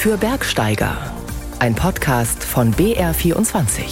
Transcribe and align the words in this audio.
für 0.00 0.16
Bergsteiger. 0.16 0.96
Ein 1.58 1.74
Podcast 1.74 2.42
von 2.42 2.72
BR24. 2.72 3.82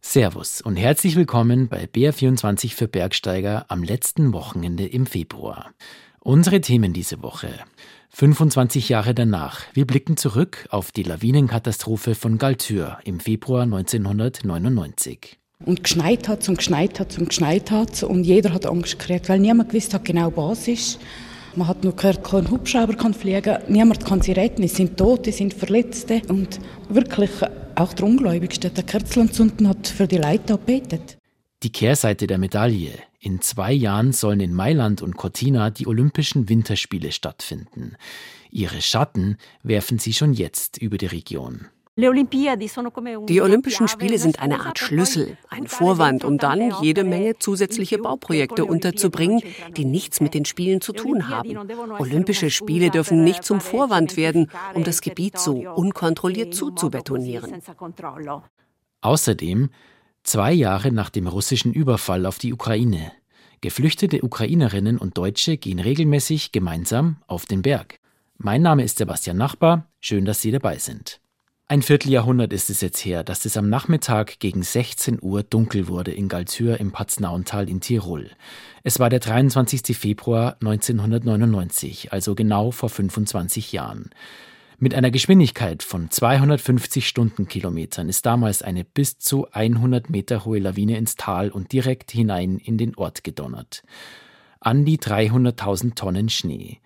Servus 0.00 0.60
und 0.60 0.76
herzlich 0.76 1.16
willkommen 1.16 1.66
bei 1.66 1.86
BR24 1.92 2.76
für 2.76 2.86
Bergsteiger 2.86 3.64
am 3.66 3.82
letzten 3.82 4.32
Wochenende 4.32 4.86
im 4.86 5.06
Februar. 5.06 5.72
Unsere 6.20 6.60
Themen 6.60 6.92
diese 6.92 7.20
Woche. 7.20 7.48
25 8.10 8.88
Jahre 8.88 9.12
danach. 9.12 9.62
Wir 9.74 9.84
blicken 9.84 10.16
zurück 10.16 10.68
auf 10.70 10.92
die 10.92 11.02
Lawinenkatastrophe 11.02 12.14
von 12.14 12.38
Galtür 12.38 12.98
im 13.02 13.18
Februar 13.18 13.64
1999. 13.64 15.36
Und 15.66 15.82
geschneit 15.82 16.28
hat 16.28 16.48
und 16.48 16.58
geschneit 16.58 17.00
hat 17.00 17.18
und 17.18 17.30
geschneit 17.30 17.72
hat 17.72 18.04
und 18.04 18.22
jeder 18.22 18.52
hat 18.52 18.66
Angst 18.66 19.00
gekriegt, 19.00 19.28
weil 19.28 19.40
niemand 19.40 19.70
gewusst 19.70 19.92
hat 19.94 20.04
genau, 20.04 20.32
was 20.36 20.68
ist. 20.68 21.00
Man 21.56 21.66
hat 21.66 21.82
nur 21.82 21.96
gehört, 21.96 22.22
kein 22.22 22.48
Hubschrauber 22.48 22.94
kann 22.94 23.12
fliegen, 23.12 23.58
niemand 23.68 24.04
kann 24.04 24.20
sie 24.20 24.32
retten, 24.32 24.62
es 24.62 24.76
sind 24.76 24.96
Tote, 24.96 25.30
es 25.30 25.38
sind 25.38 25.52
Verletzte. 25.52 26.22
Und 26.28 26.60
wirklich 26.88 27.30
auch 27.74 27.92
der 27.92 28.06
Ungläubigste, 28.06 28.70
der 28.70 28.84
Kerzenzunden, 28.84 29.68
hat 29.68 29.88
für 29.88 30.06
die 30.06 30.18
Leute 30.18 30.54
gebetet. 30.54 31.18
Die 31.62 31.72
Kehrseite 31.72 32.26
der 32.26 32.38
Medaille. 32.38 32.92
In 33.18 33.40
zwei 33.42 33.72
Jahren 33.72 34.12
sollen 34.12 34.40
in 34.40 34.54
Mailand 34.54 35.02
und 35.02 35.16
Cortina 35.16 35.70
die 35.70 35.86
Olympischen 35.86 36.48
Winterspiele 36.48 37.12
stattfinden. 37.12 37.96
Ihre 38.50 38.80
Schatten 38.80 39.36
werfen 39.62 39.98
sie 39.98 40.14
schon 40.14 40.32
jetzt 40.32 40.78
über 40.78 40.96
die 40.98 41.06
Region. 41.06 41.66
Die 41.96 43.40
Olympischen 43.40 43.88
Spiele 43.88 44.18
sind 44.18 44.40
eine 44.40 44.60
Art 44.60 44.78
Schlüssel, 44.78 45.36
ein 45.48 45.66
Vorwand, 45.66 46.24
um 46.24 46.38
dann 46.38 46.72
jede 46.80 47.04
Menge 47.04 47.38
zusätzliche 47.38 47.98
Bauprojekte 47.98 48.64
unterzubringen, 48.64 49.42
die 49.76 49.84
nichts 49.84 50.20
mit 50.20 50.32
den 50.32 50.44
Spielen 50.44 50.80
zu 50.80 50.92
tun 50.92 51.28
haben. 51.28 51.58
Olympische 51.98 52.50
Spiele 52.50 52.90
dürfen 52.90 53.22
nicht 53.22 53.44
zum 53.44 53.60
Vorwand 53.60 54.16
werden, 54.16 54.50
um 54.72 54.84
das 54.84 55.02
Gebiet 55.02 55.38
so 55.38 55.56
unkontrolliert 55.74 56.54
zuzubetonieren. 56.54 57.60
Außerdem 59.02 59.70
zwei 60.22 60.52
Jahre 60.52 60.92
nach 60.92 61.10
dem 61.10 61.26
russischen 61.26 61.72
Überfall 61.72 62.24
auf 62.24 62.38
die 62.38 62.52
Ukraine. 62.52 63.12
Geflüchtete 63.60 64.22
Ukrainerinnen 64.22 64.96
und 64.96 65.18
Deutsche 65.18 65.58
gehen 65.58 65.80
regelmäßig 65.80 66.52
gemeinsam 66.52 67.16
auf 67.26 67.44
den 67.44 67.60
Berg. 67.60 67.98
Mein 68.38 68.62
Name 68.62 68.84
ist 68.84 68.96
Sebastian 68.96 69.36
Nachbar, 69.36 69.86
schön, 70.00 70.24
dass 70.24 70.40
Sie 70.40 70.50
dabei 70.50 70.78
sind. 70.78 71.20
Ein 71.70 71.82
Vierteljahrhundert 71.82 72.52
ist 72.52 72.68
es 72.68 72.80
jetzt 72.80 72.98
her, 73.04 73.22
dass 73.22 73.44
es 73.44 73.56
am 73.56 73.68
Nachmittag 73.68 74.40
gegen 74.40 74.64
16 74.64 75.20
Uhr 75.22 75.44
dunkel 75.44 75.86
wurde 75.86 76.10
in 76.10 76.28
Galtür 76.28 76.80
im 76.80 76.90
Patznauental 76.90 77.68
in 77.68 77.80
Tirol. 77.80 78.28
Es 78.82 78.98
war 78.98 79.08
der 79.08 79.20
23. 79.20 79.96
Februar 79.96 80.56
1999, 80.60 82.12
also 82.12 82.34
genau 82.34 82.72
vor 82.72 82.88
25 82.88 83.70
Jahren. 83.70 84.10
Mit 84.80 84.96
einer 84.96 85.12
Geschwindigkeit 85.12 85.84
von 85.84 86.10
250 86.10 87.06
Stundenkilometern 87.06 88.08
ist 88.08 88.26
damals 88.26 88.62
eine 88.62 88.82
bis 88.82 89.20
zu 89.20 89.46
100 89.52 90.10
Meter 90.10 90.44
hohe 90.44 90.58
Lawine 90.58 90.98
ins 90.98 91.14
Tal 91.14 91.50
und 91.50 91.70
direkt 91.70 92.10
hinein 92.10 92.58
in 92.58 92.78
den 92.78 92.96
Ort 92.96 93.22
gedonnert. 93.22 93.84
An 94.58 94.84
die 94.84 94.98
300.000 94.98 95.94
Tonnen 95.94 96.30
Schnee. 96.30 96.80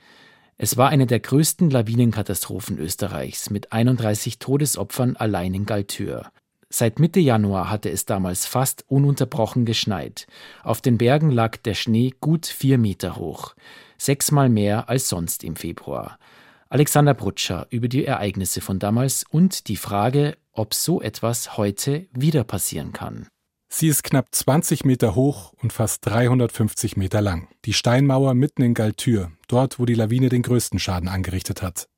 Es 0.57 0.77
war 0.77 0.89
eine 0.91 1.07
der 1.07 1.21
größten 1.21 1.71
Lawinenkatastrophen 1.71 2.79
Österreichs 2.79 3.51
mit 3.51 3.73
31 3.73 4.39
Todesopfern 4.39 5.17
allein 5.17 5.53
in 5.53 5.67
Galtür. 5.67 6.31
Seit 6.71 6.99
Mitte 6.99 7.21
Januar 7.21 7.71
hatte 7.71 7.91
es 7.91 8.05
damals 8.05 8.47
fast 8.47 8.85
ununterbrochen 8.89 9.65
geschneit. 9.65 10.27
Auf 10.63 10.81
den 10.81 10.99
Bergen 10.99 11.31
lag 11.31 11.57
der 11.59 11.75
Schnee 11.75 12.13
gut 12.21 12.47
vier 12.47 12.79
Meter 12.79 13.17
hoch, 13.17 13.55
sechsmal 13.99 14.49
mehr 14.49 14.89
als 14.89 15.09
sonst 15.09 15.45
im 15.45 15.57
Februar. 15.57 16.19
Alexander 16.69 17.15
Brutscher 17.15 17.67
über 17.71 17.87
die 17.87 18.05
Ereignisse 18.05 18.61
von 18.61 18.79
damals 18.79 19.25
und 19.31 19.69
die 19.69 19.77
Frage, 19.77 20.37
ob 20.53 20.75
so 20.75 21.01
etwas 21.01 21.57
heute 21.57 22.09
wieder 22.13 22.43
passieren 22.43 22.93
kann. 22.93 23.29
Sie 23.77 23.89
ist 23.89 24.05
knapp 24.05 24.29
20 24.31 24.85
Meter 24.85 25.17
hoch 25.17 25.53
und 25.61 25.73
fast 25.73 26.07
350 26.07 26.97
Meter 26.97 27.21
lang. 27.21 27.49
Die 27.65 27.73
Steinmauer 27.73 28.33
mitten 28.35 28.63
in 28.63 28.73
Galtür, 28.73 29.33
dort, 29.49 29.81
wo 29.81 29.85
die 29.85 29.97
Lawine 29.97 30.29
den 30.29 30.43
größten 30.43 30.79
Schaden 30.79 31.09
angerichtet 31.09 31.61
hat. 31.61 31.89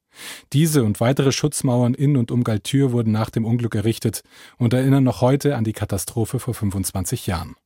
Diese 0.55 0.85
und 0.85 1.01
weitere 1.01 1.33
Schutzmauern 1.33 1.93
in 1.93 2.17
und 2.17 2.31
um 2.31 2.45
Galtür 2.45 2.93
wurden 2.93 3.13
nach 3.13 3.29
dem 3.29 3.45
Unglück 3.45 3.75
errichtet 3.75 4.23
und 4.57 4.73
erinnern 4.73 5.05
noch 5.05 5.21
heute 5.21 5.55
an 5.55 5.65
die 5.65 5.75
Katastrophe 5.75 6.39
vor 6.39 6.55
25 6.55 7.27
Jahren. 7.27 7.57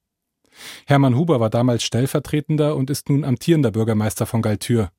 Hermann 0.86 1.14
Huber 1.14 1.38
war 1.38 1.48
damals 1.48 1.84
stellvertretender 1.84 2.74
und 2.74 2.90
ist 2.90 3.10
nun 3.10 3.22
amtierender 3.22 3.70
Bürgermeister 3.70 4.26
von 4.26 4.42
Galtür. 4.42 4.90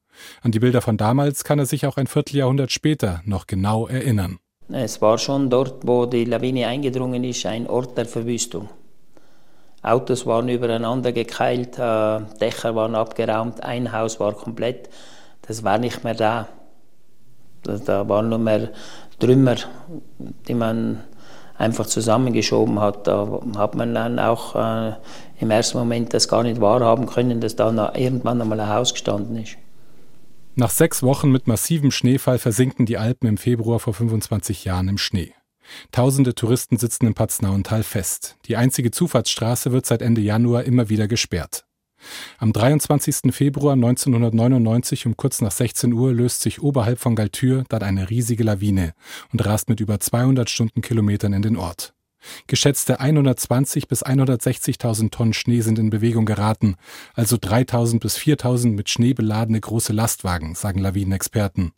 An 0.41 0.53
die 0.53 0.59
Bilder 0.59 0.79
von 0.79 0.95
damals 0.95 1.43
kann 1.43 1.59
er 1.59 1.65
sich 1.65 1.85
auch 1.85 1.97
ein 1.97 2.07
Vierteljahrhundert 2.07 2.71
später 2.71 3.21
noch 3.25 3.45
genau 3.45 3.87
erinnern. 3.87 4.39
Es 4.69 5.01
war 5.01 5.17
schon 5.17 5.49
dort, 5.49 5.85
wo 5.85 6.05
die 6.05 6.23
Lawine 6.23 6.67
eingedrungen 6.67 7.25
ist, 7.25 7.45
ein 7.45 7.67
Ort 7.67 7.97
der 7.97 8.05
Verwüstung. 8.05 8.69
Autos 9.83 10.25
waren 10.25 10.47
übereinander 10.49 11.11
gekeilt, 11.11 11.79
äh, 11.79 12.19
Dächer 12.39 12.75
waren 12.75 12.95
abgeraumt, 12.95 13.63
ein 13.63 13.91
Haus 13.91 14.19
war 14.19 14.33
komplett. 14.33 14.89
Das 15.41 15.63
war 15.63 15.77
nicht 15.79 16.03
mehr 16.03 16.13
da. 16.13 16.47
Da 17.63 18.07
waren 18.07 18.29
nur 18.29 18.39
mehr 18.39 18.69
Trümmer, 19.19 19.55
die 20.47 20.53
man 20.53 21.03
einfach 21.57 21.85
zusammengeschoben 21.85 22.79
hat. 22.79 23.07
Da 23.07 23.41
hat 23.57 23.75
man 23.75 23.93
dann 23.93 24.19
auch 24.19 24.55
äh, 24.55 24.93
im 25.39 25.51
ersten 25.51 25.77
Moment 25.77 26.13
das 26.13 26.27
gar 26.27 26.43
nicht 26.43 26.61
wahrhaben 26.61 27.07
können, 27.07 27.39
dass 27.39 27.55
da 27.55 27.93
irgendwann 27.95 28.41
einmal 28.41 28.59
ein 28.59 28.69
Haus 28.69 28.93
gestanden 28.93 29.37
ist. 29.37 29.57
Nach 30.55 30.69
sechs 30.69 31.01
Wochen 31.01 31.31
mit 31.31 31.47
massivem 31.47 31.91
Schneefall 31.91 32.37
versinken 32.37 32.85
die 32.85 32.97
Alpen 32.97 33.27
im 33.27 33.37
Februar 33.37 33.79
vor 33.79 33.93
25 33.93 34.65
Jahren 34.65 34.89
im 34.89 34.97
Schnee. 34.97 35.33
Tausende 35.91 36.35
Touristen 36.35 36.77
sitzen 36.77 37.07
im 37.07 37.13
Patznauental 37.13 37.83
fest. 37.83 38.37
Die 38.45 38.55
einzige 38.55 38.91
Zufahrtsstraße 38.91 39.71
wird 39.71 39.85
seit 39.85 40.01
Ende 40.01 40.21
Januar 40.21 40.63
immer 40.63 40.89
wieder 40.89 41.07
gesperrt. 41.07 41.65
Am 42.39 42.51
23. 42.51 43.33
Februar 43.33 43.73
1999 43.73 45.05
um 45.05 45.17
kurz 45.17 45.41
nach 45.41 45.51
16 45.51 45.93
Uhr 45.93 46.13
löst 46.13 46.41
sich 46.41 46.61
oberhalb 46.61 46.99
von 46.99 47.15
Galtür 47.15 47.63
dann 47.69 47.83
eine 47.83 48.09
riesige 48.09 48.43
Lawine 48.43 48.93
und 49.31 49.45
rast 49.45 49.69
mit 49.69 49.79
über 49.79 49.99
200 49.99 50.49
Stundenkilometern 50.49 51.33
in 51.33 51.41
den 51.41 51.57
Ort. 51.57 51.93
Geschätzte 52.47 52.99
120 52.99 53.87
bis 53.87 54.05
160.000 54.05 55.11
Tonnen 55.11 55.33
Schnee 55.33 55.61
sind 55.61 55.79
in 55.79 55.89
Bewegung 55.89 56.25
geraten, 56.25 56.75
also 57.15 57.35
3.000 57.35 57.99
bis 57.99 58.17
4.000 58.17 58.73
mit 58.73 58.89
Schnee 58.89 59.13
beladene 59.13 59.59
große 59.59 59.93
Lastwagen, 59.93 60.53
sagen 60.53 60.79
Lawinenexperten. 60.79 61.71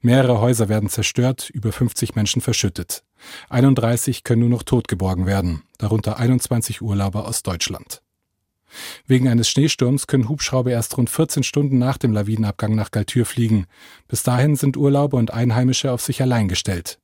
Mehrere 0.00 0.40
Häuser 0.40 0.68
werden 0.68 0.88
zerstört, 0.88 1.50
über 1.50 1.72
50 1.72 2.14
Menschen 2.14 2.42
verschüttet. 2.42 3.04
31 3.48 4.24
können 4.24 4.40
nur 4.40 4.50
noch 4.50 4.62
tot 4.62 4.88
geborgen 4.88 5.26
werden, 5.26 5.62
darunter 5.78 6.18
21 6.18 6.82
Urlauber 6.82 7.26
aus 7.26 7.42
Deutschland. 7.42 8.02
Wegen 9.06 9.28
eines 9.28 9.48
Schneesturms 9.48 10.06
können 10.06 10.28
Hubschrauber 10.28 10.70
erst 10.70 10.96
rund 10.96 11.10
14 11.10 11.42
Stunden 11.42 11.78
nach 11.78 11.98
dem 11.98 12.12
Lawinenabgang 12.12 12.74
nach 12.74 12.90
Galtür 12.90 13.26
fliegen. 13.26 13.66
Bis 14.08 14.22
dahin 14.22 14.56
sind 14.56 14.76
Urlauber 14.76 15.18
und 15.18 15.32
Einheimische 15.32 15.92
auf 15.92 16.00
sich 16.00 16.22
allein 16.22 16.48
gestellt. 16.48 16.98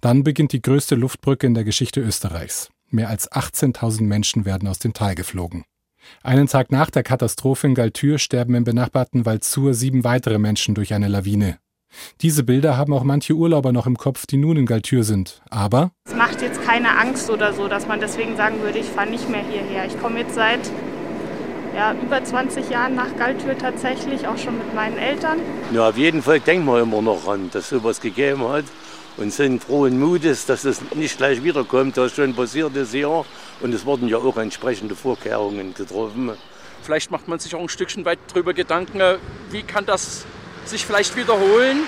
Dann 0.00 0.22
beginnt 0.22 0.52
die 0.52 0.62
größte 0.62 0.94
Luftbrücke 0.94 1.46
in 1.46 1.54
der 1.54 1.64
Geschichte 1.64 2.00
Österreichs. 2.00 2.70
Mehr 2.90 3.08
als 3.08 3.30
18.000 3.30 4.02
Menschen 4.02 4.44
werden 4.44 4.68
aus 4.68 4.78
dem 4.78 4.92
Tal 4.92 5.16
geflogen. 5.16 5.64
Einen 6.22 6.46
Tag 6.46 6.70
nach 6.70 6.90
der 6.90 7.02
Katastrophe 7.02 7.66
in 7.66 7.74
Galtür 7.74 8.18
sterben 8.18 8.54
im 8.54 8.64
benachbarten 8.64 9.26
Waldsur 9.26 9.74
sieben 9.74 10.04
weitere 10.04 10.38
Menschen 10.38 10.74
durch 10.74 10.94
eine 10.94 11.08
Lawine. 11.08 11.58
Diese 12.20 12.44
Bilder 12.44 12.76
haben 12.76 12.92
auch 12.92 13.04
manche 13.04 13.34
Urlauber 13.34 13.72
noch 13.72 13.86
im 13.86 13.96
Kopf, 13.96 14.26
die 14.26 14.36
nun 14.36 14.56
in 14.56 14.66
Galtür 14.66 15.04
sind. 15.04 15.42
Aber 15.50 15.90
es 16.06 16.14
macht 16.14 16.42
jetzt 16.42 16.62
keine 16.62 16.98
Angst 16.98 17.30
oder 17.30 17.52
so, 17.52 17.68
dass 17.68 17.86
man 17.86 18.00
deswegen 18.00 18.36
sagen 18.36 18.60
würde, 18.62 18.78
ich 18.78 18.86
fahre 18.86 19.10
nicht 19.10 19.28
mehr 19.28 19.44
hierher. 19.44 19.86
Ich 19.86 20.00
komme 20.00 20.20
jetzt 20.20 20.34
seit 20.34 20.60
ja, 21.74 21.94
über 22.00 22.22
20 22.22 22.70
Jahren 22.70 22.94
nach 22.94 23.16
Galtür 23.16 23.58
tatsächlich, 23.58 24.26
auch 24.26 24.38
schon 24.38 24.58
mit 24.58 24.74
meinen 24.74 24.96
Eltern. 24.96 25.38
Ja, 25.72 25.88
auf 25.88 25.96
jeden 25.96 26.22
Fall 26.22 26.40
denken 26.40 26.66
wir 26.66 26.80
immer 26.80 27.02
noch 27.02 27.26
an, 27.26 27.50
dass 27.52 27.68
sowas 27.68 28.00
gegeben 28.00 28.46
hat 28.48 28.64
und 29.16 29.32
sind 29.32 29.62
frohen 29.62 29.98
Mutes, 29.98 30.46
dass 30.46 30.64
es 30.64 30.80
nicht 30.94 31.16
gleich 31.16 31.42
wiederkommt, 31.42 31.96
was 31.96 32.14
schon 32.14 32.34
passiert 32.34 32.76
ist 32.76 32.92
hier. 32.92 33.24
Und 33.60 33.74
es 33.74 33.84
wurden 33.84 34.08
ja 34.08 34.18
auch 34.18 34.36
entsprechende 34.36 34.94
Vorkehrungen 34.94 35.74
getroffen. 35.74 36.32
Vielleicht 36.82 37.10
macht 37.10 37.28
man 37.28 37.38
sich 37.38 37.54
auch 37.54 37.60
ein 37.60 37.68
Stückchen 37.68 38.04
weit 38.04 38.18
darüber 38.28 38.52
Gedanken, 38.52 39.00
wie 39.50 39.62
kann 39.62 39.86
das 39.86 40.26
sich 40.68 40.84
vielleicht 40.84 41.16
wiederholen, 41.16 41.82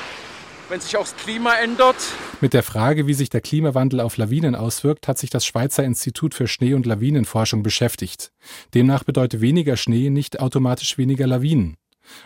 wenn 0.68 0.80
sich 0.80 0.96
auch 0.96 1.02
das 1.02 1.16
Klima 1.16 1.54
ändert. 1.54 1.96
Mit 2.40 2.52
der 2.52 2.62
Frage, 2.62 3.06
wie 3.06 3.14
sich 3.14 3.30
der 3.30 3.40
Klimawandel 3.40 4.00
auf 4.00 4.16
Lawinen 4.16 4.54
auswirkt, 4.54 5.08
hat 5.08 5.18
sich 5.18 5.30
das 5.30 5.46
Schweizer 5.46 5.84
Institut 5.84 6.34
für 6.34 6.48
Schnee- 6.48 6.74
und 6.74 6.86
Lawinenforschung 6.86 7.62
beschäftigt. 7.62 8.32
Demnach 8.74 9.04
bedeutet 9.04 9.40
weniger 9.40 9.76
Schnee 9.76 10.10
nicht 10.10 10.40
automatisch 10.40 10.98
weniger 10.98 11.26
Lawinen. 11.26 11.76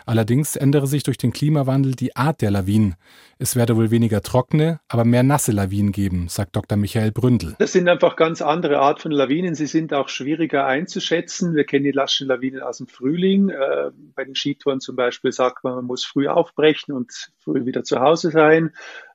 Allerdings 0.05 0.55
ändere 0.55 0.87
sich 0.87 1.03
durch 1.03 1.17
den 1.17 1.33
Klimawandel 1.33 1.93
die 1.93 2.15
Art 2.15 2.41
der 2.41 2.51
Lawinen. 2.51 2.95
Es 3.39 3.55
werde 3.55 3.75
wohl 3.75 3.91
weniger 3.91 4.21
trockene, 4.21 4.79
aber 4.87 5.05
mehr 5.05 5.23
nasse 5.23 5.51
Lawinen 5.51 5.91
geben, 5.91 6.27
sagt 6.29 6.55
Dr. 6.55 6.77
Michael 6.77 7.11
Bründel. 7.11 7.55
Das 7.59 7.71
sind 7.71 7.87
einfach 7.89 8.15
ganz 8.15 8.41
andere 8.41 8.79
Art 8.79 9.01
von 9.01 9.11
Lawinen. 9.11 9.55
Sie 9.55 9.65
sind 9.65 9.93
auch 9.93 10.09
schwieriger 10.09 10.65
einzuschätzen. 10.65 11.55
Wir 11.55 11.63
kennen 11.63 11.85
die 11.85 11.91
laschen 11.91 12.27
Lawinen 12.27 12.61
aus 12.61 12.77
dem 12.77 12.87
Frühling. 12.87 13.49
Äh, 13.49 13.91
bei 14.15 14.23
den 14.23 14.35
Skitouren 14.35 14.79
zum 14.79 14.95
Beispiel 14.95 15.31
sagt 15.31 15.63
man, 15.63 15.75
man 15.75 15.85
muss 15.85 16.05
früh 16.05 16.27
aufbrechen 16.27 16.93
und 16.93 17.31
früh 17.39 17.65
wieder 17.65 17.83
zu 17.83 17.99
Hause 17.99 18.31
sein. 18.31 18.71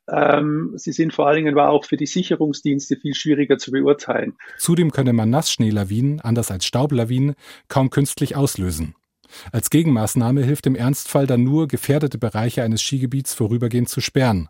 Ähm, 0.09 0.73
sie 0.77 0.93
sind 0.93 1.13
vor 1.13 1.27
allen 1.27 1.37
Dingen 1.37 1.59
aber 1.59 1.71
auch 1.71 1.85
für 1.85 1.97
die 1.97 2.07
Sicherungsdienste 2.07 2.97
viel 2.97 3.15
schwieriger 3.15 3.59
zu 3.59 3.73
beurteilen. 3.73 4.37
Zudem 4.59 4.93
könne 4.93 5.13
man 5.13 5.31
Nassschneelawinen, 5.31 6.21
anders 6.21 6.51
als 6.51 6.65
Staublawinen, 6.65 7.35
kaum 7.69 7.91
künstlich 7.91 8.37
auslösen. 8.37 8.95
Als 9.53 9.71
Gegenmaßnahme 9.71 10.43
hilft 10.43 10.67
im 10.67 10.75
Ernstfall 10.75 11.27
dann 11.27 11.45
nur, 11.45 11.69
gefährdete 11.69 12.19
Bereiche 12.19 12.63
eines 12.63 12.83
Skigebiets 12.83 13.35
vorübergehend 13.35 13.89
zu 13.89 14.01
sperren. 14.01 14.49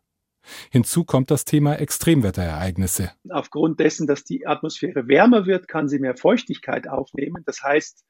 Hinzu 0.71 1.05
kommt 1.05 1.31
das 1.31 1.45
Thema 1.45 1.75
Extremwetterereignisse. 1.75 3.13
Aufgrund 3.31 3.81
dessen, 3.81 4.07
dass 4.07 4.25
die 4.25 4.47
Atmosphäre 4.47 5.09
wärmer 5.09 5.47
wird, 5.47 5.69
kann 5.69 5.89
sie 5.89 5.99
mehr 5.99 6.17
Feuchtigkeit 6.17 6.89
aufnehmen. 6.89 7.43
Das 7.47 7.63
heißt, 7.63 8.05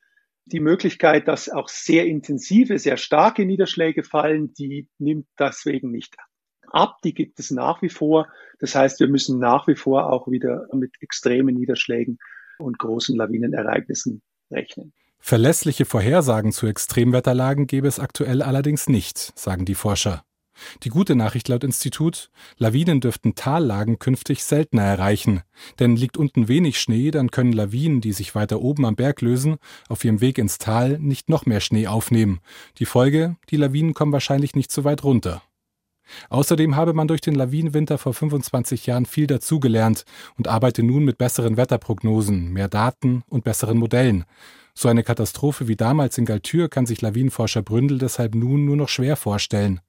die 0.46 0.60
Möglichkeit, 0.60 1.28
dass 1.28 1.48
auch 1.48 1.68
sehr 1.68 2.06
intensive, 2.06 2.78
sehr 2.78 2.96
starke 2.96 3.44
Niederschläge 3.44 4.04
fallen, 4.04 4.54
die 4.54 4.88
nimmt 4.98 5.26
deswegen 5.38 5.90
nicht 5.90 6.14
ab. 6.70 6.98
Die 7.02 7.14
gibt 7.14 7.40
es 7.40 7.50
nach 7.50 7.82
wie 7.82 7.88
vor. 7.88 8.28
Das 8.60 8.74
heißt, 8.74 9.00
wir 9.00 9.08
müssen 9.08 9.38
nach 9.38 9.66
wie 9.66 9.74
vor 9.74 10.12
auch 10.12 10.28
wieder 10.28 10.68
mit 10.72 10.94
extremen 11.00 11.56
Niederschlägen 11.56 12.18
und 12.58 12.78
großen 12.78 13.16
Lawinenereignissen 13.16 14.22
rechnen. 14.50 14.92
Verlässliche 15.28 15.86
Vorhersagen 15.86 16.52
zu 16.52 16.68
Extremwetterlagen 16.68 17.66
gäbe 17.66 17.88
es 17.88 17.98
aktuell 17.98 18.42
allerdings 18.42 18.88
nicht, 18.88 19.32
sagen 19.36 19.64
die 19.64 19.74
Forscher. 19.74 20.22
Die 20.84 20.88
gute 20.88 21.16
Nachricht 21.16 21.48
laut 21.48 21.64
Institut, 21.64 22.30
Lawinen 22.58 23.00
dürften 23.00 23.34
Tallagen 23.34 23.98
künftig 23.98 24.44
seltener 24.44 24.84
erreichen, 24.84 25.42
denn 25.80 25.96
liegt 25.96 26.16
unten 26.16 26.46
wenig 26.46 26.78
Schnee, 26.78 27.10
dann 27.10 27.32
können 27.32 27.52
Lawinen, 27.52 28.00
die 28.00 28.12
sich 28.12 28.36
weiter 28.36 28.60
oben 28.60 28.86
am 28.86 28.94
Berg 28.94 29.20
lösen, 29.20 29.56
auf 29.88 30.04
ihrem 30.04 30.20
Weg 30.20 30.38
ins 30.38 30.58
Tal 30.58 30.96
nicht 31.00 31.28
noch 31.28 31.44
mehr 31.44 31.58
Schnee 31.58 31.88
aufnehmen. 31.88 32.38
Die 32.78 32.86
Folge, 32.86 33.34
die 33.50 33.56
Lawinen 33.56 33.94
kommen 33.94 34.12
wahrscheinlich 34.12 34.54
nicht 34.54 34.70
so 34.70 34.84
weit 34.84 35.02
runter. 35.02 35.42
Außerdem 36.30 36.76
habe 36.76 36.92
man 36.92 37.08
durch 37.08 37.20
den 37.20 37.34
Lawinenwinter 37.34 37.98
vor 37.98 38.14
25 38.14 38.86
Jahren 38.86 39.06
viel 39.06 39.26
dazugelernt 39.26 40.04
und 40.38 40.46
arbeite 40.46 40.84
nun 40.84 41.04
mit 41.04 41.18
besseren 41.18 41.56
Wetterprognosen, 41.56 42.52
mehr 42.52 42.68
Daten 42.68 43.24
und 43.28 43.42
besseren 43.42 43.76
Modellen. 43.76 44.24
So 44.78 44.90
eine 44.90 45.02
Katastrophe 45.02 45.68
wie 45.68 45.76
damals 45.76 46.18
in 46.18 46.26
Galtür 46.26 46.68
kann 46.68 46.84
sich 46.84 47.00
Lawinenforscher 47.00 47.62
Bründel 47.62 47.96
deshalb 47.96 48.34
nun 48.34 48.66
nur 48.66 48.76
noch 48.76 48.90
schwer 48.90 49.16
vorstellen. 49.16 49.80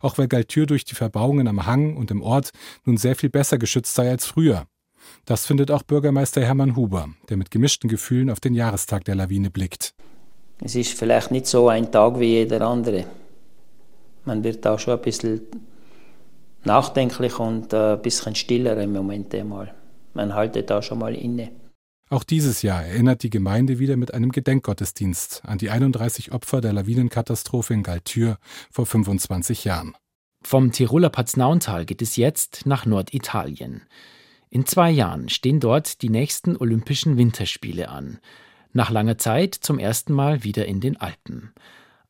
Auch 0.00 0.18
weil 0.18 0.28
Galtür 0.28 0.66
durch 0.66 0.84
die 0.84 0.94
Verbauungen 0.94 1.48
am 1.48 1.66
Hang 1.66 1.96
und 1.96 2.12
im 2.12 2.22
Ort 2.22 2.52
nun 2.84 2.96
sehr 2.96 3.16
viel 3.16 3.28
besser 3.28 3.58
geschützt 3.58 3.96
sei 3.96 4.08
als 4.08 4.24
früher. 4.24 4.66
Das 5.24 5.46
findet 5.46 5.72
auch 5.72 5.82
Bürgermeister 5.82 6.42
Hermann 6.42 6.76
Huber, 6.76 7.08
der 7.28 7.36
mit 7.36 7.50
gemischten 7.50 7.90
Gefühlen 7.90 8.30
auf 8.30 8.38
den 8.38 8.54
Jahrestag 8.54 9.04
der 9.04 9.16
Lawine 9.16 9.50
blickt. 9.50 9.94
Es 10.62 10.76
ist 10.76 10.96
vielleicht 10.96 11.32
nicht 11.32 11.46
so 11.46 11.68
ein 11.68 11.90
Tag 11.90 12.20
wie 12.20 12.26
jeder 12.26 12.60
andere. 12.62 13.04
Man 14.24 14.44
wird 14.44 14.64
da 14.64 14.78
schon 14.78 14.94
ein 14.94 15.02
bisschen 15.02 15.40
nachdenklich 16.62 17.36
und 17.40 17.72
äh, 17.72 17.94
ein 17.94 18.02
bisschen 18.02 18.36
stiller 18.36 18.80
im 18.80 18.92
Moment 18.92 19.34
einmal. 19.34 19.74
Man 20.14 20.34
haltet 20.34 20.70
da 20.70 20.82
schon 20.82 21.00
mal 21.00 21.16
inne. 21.16 21.50
Auch 22.08 22.22
dieses 22.22 22.62
Jahr 22.62 22.84
erinnert 22.84 23.24
die 23.24 23.30
Gemeinde 23.30 23.80
wieder 23.80 23.96
mit 23.96 24.14
einem 24.14 24.30
Gedenkgottesdienst 24.30 25.42
an 25.44 25.58
die 25.58 25.70
31 25.70 26.30
Opfer 26.30 26.60
der 26.60 26.72
Lawinenkatastrophe 26.72 27.74
in 27.74 27.82
Galtür 27.82 28.38
vor 28.70 28.86
25 28.86 29.64
Jahren. 29.64 29.96
Vom 30.44 30.70
Tiroler 30.70 31.10
Paznauntal 31.10 31.84
geht 31.84 32.02
es 32.02 32.14
jetzt 32.14 32.64
nach 32.64 32.86
Norditalien. 32.86 33.82
In 34.50 34.66
zwei 34.66 34.92
Jahren 34.92 35.28
stehen 35.28 35.58
dort 35.58 36.02
die 36.02 36.08
nächsten 36.08 36.56
Olympischen 36.56 37.16
Winterspiele 37.16 37.88
an. 37.88 38.20
Nach 38.72 38.90
langer 38.90 39.18
Zeit 39.18 39.56
zum 39.56 39.80
ersten 39.80 40.12
Mal 40.12 40.44
wieder 40.44 40.66
in 40.66 40.80
den 40.80 40.96
Alpen. 40.98 41.52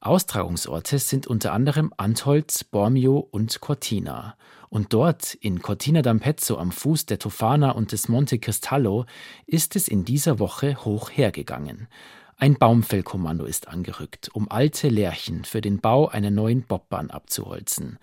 Austragungsorte 0.00 0.98
sind 0.98 1.26
unter 1.26 1.54
anderem 1.54 1.94
Antholz, 1.96 2.64
Bormio 2.64 3.18
und 3.18 3.62
Cortina. 3.62 4.36
Und 4.76 4.92
dort, 4.92 5.32
in 5.32 5.62
Cortina 5.62 6.00
d'Ampezzo 6.00 6.58
am 6.58 6.70
Fuß 6.70 7.06
der 7.06 7.18
Tofana 7.18 7.70
und 7.70 7.92
des 7.92 8.10
Monte 8.10 8.38
Cristallo, 8.38 9.06
ist 9.46 9.74
es 9.74 9.88
in 9.88 10.04
dieser 10.04 10.38
Woche 10.38 10.84
hoch 10.84 11.08
hergegangen. 11.08 11.88
Ein 12.36 12.56
Baumfellkommando 12.56 13.46
ist 13.46 13.68
angerückt, 13.68 14.28
um 14.34 14.50
alte 14.50 14.90
Lärchen 14.90 15.46
für 15.46 15.62
den 15.62 15.80
Bau 15.80 16.08
einer 16.08 16.30
neuen 16.30 16.60
Bobbahn 16.60 17.10
abzuholzen. 17.10 17.98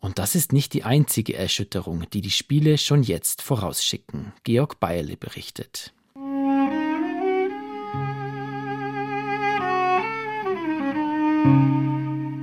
Und 0.00 0.18
das 0.18 0.34
ist 0.34 0.52
nicht 0.52 0.72
die 0.72 0.82
einzige 0.82 1.36
Erschütterung, 1.36 2.10
die 2.10 2.20
die 2.20 2.32
Spiele 2.32 2.78
schon 2.78 3.04
jetzt 3.04 3.40
vorausschicken. 3.40 4.32
Georg 4.42 4.80
Beierle 4.80 5.16
berichtet. 5.16 5.92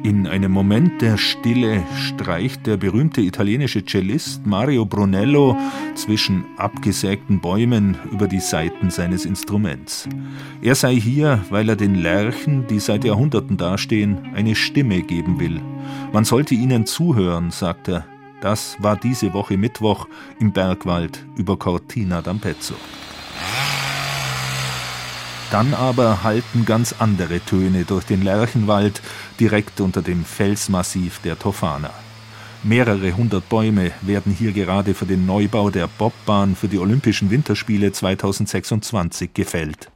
In 0.05 0.27
einem 0.27 0.51
Moment 0.51 1.01
der 1.01 1.17
Stille 1.17 1.81
streicht 1.97 2.67
der 2.67 2.77
berühmte 2.77 3.21
italienische 3.21 3.83
Cellist 3.83 4.45
Mario 4.45 4.85
Brunello 4.85 5.57
zwischen 5.95 6.45
abgesägten 6.57 7.41
Bäumen 7.41 7.97
über 8.11 8.27
die 8.27 8.39
Saiten 8.39 8.91
seines 8.91 9.25
Instruments. 9.25 10.07
Er 10.61 10.75
sei 10.75 10.93
hier, 10.93 11.43
weil 11.49 11.69
er 11.69 11.75
den 11.75 11.95
Lerchen, 11.95 12.67
die 12.67 12.79
seit 12.79 13.03
Jahrhunderten 13.03 13.57
dastehen, 13.57 14.19
eine 14.35 14.53
Stimme 14.53 15.01
geben 15.01 15.39
will. 15.39 15.59
Man 16.13 16.23
sollte 16.23 16.53
ihnen 16.53 16.85
zuhören, 16.85 17.49
sagt 17.49 17.87
er. 17.87 18.05
Das 18.41 18.77
war 18.77 18.97
diese 18.97 19.33
Woche 19.33 19.57
Mittwoch 19.57 20.07
im 20.39 20.51
Bergwald 20.51 21.25
über 21.35 21.57
Cortina 21.57 22.19
d'Ampezzo. 22.19 22.75
Dann 25.51 25.73
aber 25.73 26.23
halten 26.23 26.65
ganz 26.65 26.95
andere 26.99 27.39
Töne 27.39 27.85
durch 27.85 28.05
den 28.05 28.23
Lerchenwald 28.23 29.01
direkt 29.39 29.79
unter 29.79 30.01
dem 30.01 30.25
Felsmassiv 30.25 31.19
der 31.19 31.37
Tofana. 31.37 31.91
Mehrere 32.63 33.15
hundert 33.15 33.47
Bäume 33.47 33.91
werden 34.01 34.33
hier 34.33 34.51
gerade 34.51 34.95
für 34.95 35.05
den 35.05 35.27
Neubau 35.27 35.69
der 35.69 35.87
Bobbahn 35.87 36.55
für 36.55 36.67
die 36.67 36.79
Olympischen 36.79 37.29
Winterspiele 37.29 37.91
2026 37.91 39.35
gefällt. 39.35 39.91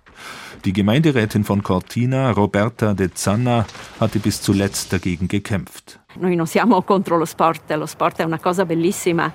Die 0.66 0.74
Gemeinderätin 0.74 1.44
von 1.44 1.64
Cortina, 1.64 2.32
Roberta 2.32 2.94
de 2.94 3.10
Zanna, 3.14 3.66
hatte 4.00 4.20
bis 4.20 4.42
zuletzt 4.42 4.94
dagegen 4.94 5.28
gekämpft. 5.28 6.00
Noi 6.20 6.36
non 6.36 6.46
siamo 6.46 6.82
contro 6.84 7.18
lo 7.18 7.26
sport, 7.26 7.72
lo 7.76 7.88
sport 7.88 8.20
è 8.20 8.24
una 8.24 8.40
cosa 8.40 8.66
bellissima. 8.66 9.32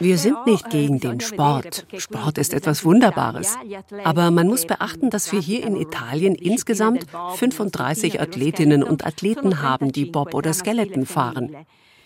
Wir 0.00 0.18
sind 0.18 0.46
nicht 0.46 0.70
gegen 0.70 1.00
den 1.00 1.20
Sport. 1.20 1.86
Sport 1.96 2.38
ist 2.38 2.54
etwas 2.54 2.84
Wunderbares. 2.84 3.56
Aber 4.04 4.30
man 4.30 4.46
muss 4.46 4.66
beachten, 4.66 5.10
dass 5.10 5.32
wir 5.32 5.40
hier 5.40 5.66
in 5.66 5.76
Italien 5.76 6.34
insgesamt 6.34 7.06
35 7.36 8.20
Athletinnen 8.20 8.82
und 8.82 9.06
Athleten 9.06 9.62
haben, 9.62 9.90
die 9.90 10.04
Bob 10.04 10.34
oder 10.34 10.52
Skeleton 10.52 11.06
fahren. 11.06 11.56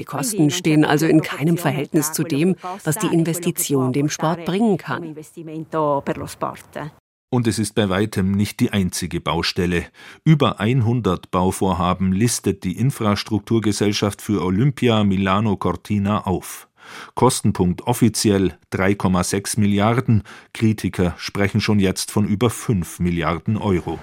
Die 0.01 0.05
Kosten 0.05 0.51
stehen 0.51 0.85
also 0.85 1.07
in 1.07 1.21
keinem 1.21 1.59
Verhältnis 1.59 2.13
zu 2.13 2.25
dem, 2.25 2.57
was 2.83 2.97
die 2.97 3.07
Investition 3.07 3.93
dem 3.93 4.09
Sport 4.09 4.45
bringen 4.45 4.79
kann. 4.79 5.15
Und 7.31 7.47
es 7.47 7.59
ist 7.59 7.75
bei 7.75 7.89
weitem 7.89 8.33
nicht 8.33 8.61
die 8.61 8.73
einzige 8.73 9.21
Baustelle. 9.21 9.87
Über 10.25 10.61
100 10.61 11.31
Bauvorhaben 11.31 12.13
listet 12.13 12.63
die 12.65 12.77
Infrastrukturgesellschaft 12.79 14.21
für 14.21 14.45
Olympia 14.45 15.03
Milano 15.05 15.57
Cortina 15.57 16.27
auf. 16.27 16.69
Kostenpunkt 17.15 17.83
offiziell 17.83 18.57
3,6 18.73 19.61
Milliarden, 19.61 20.23
Kritiker 20.53 21.15
sprechen 21.17 21.61
schon 21.61 21.79
jetzt 21.79 22.11
von 22.11 22.27
über 22.27 22.51
5 22.51 23.01
Milliarden 23.01 23.57
Euro. 23.57 23.99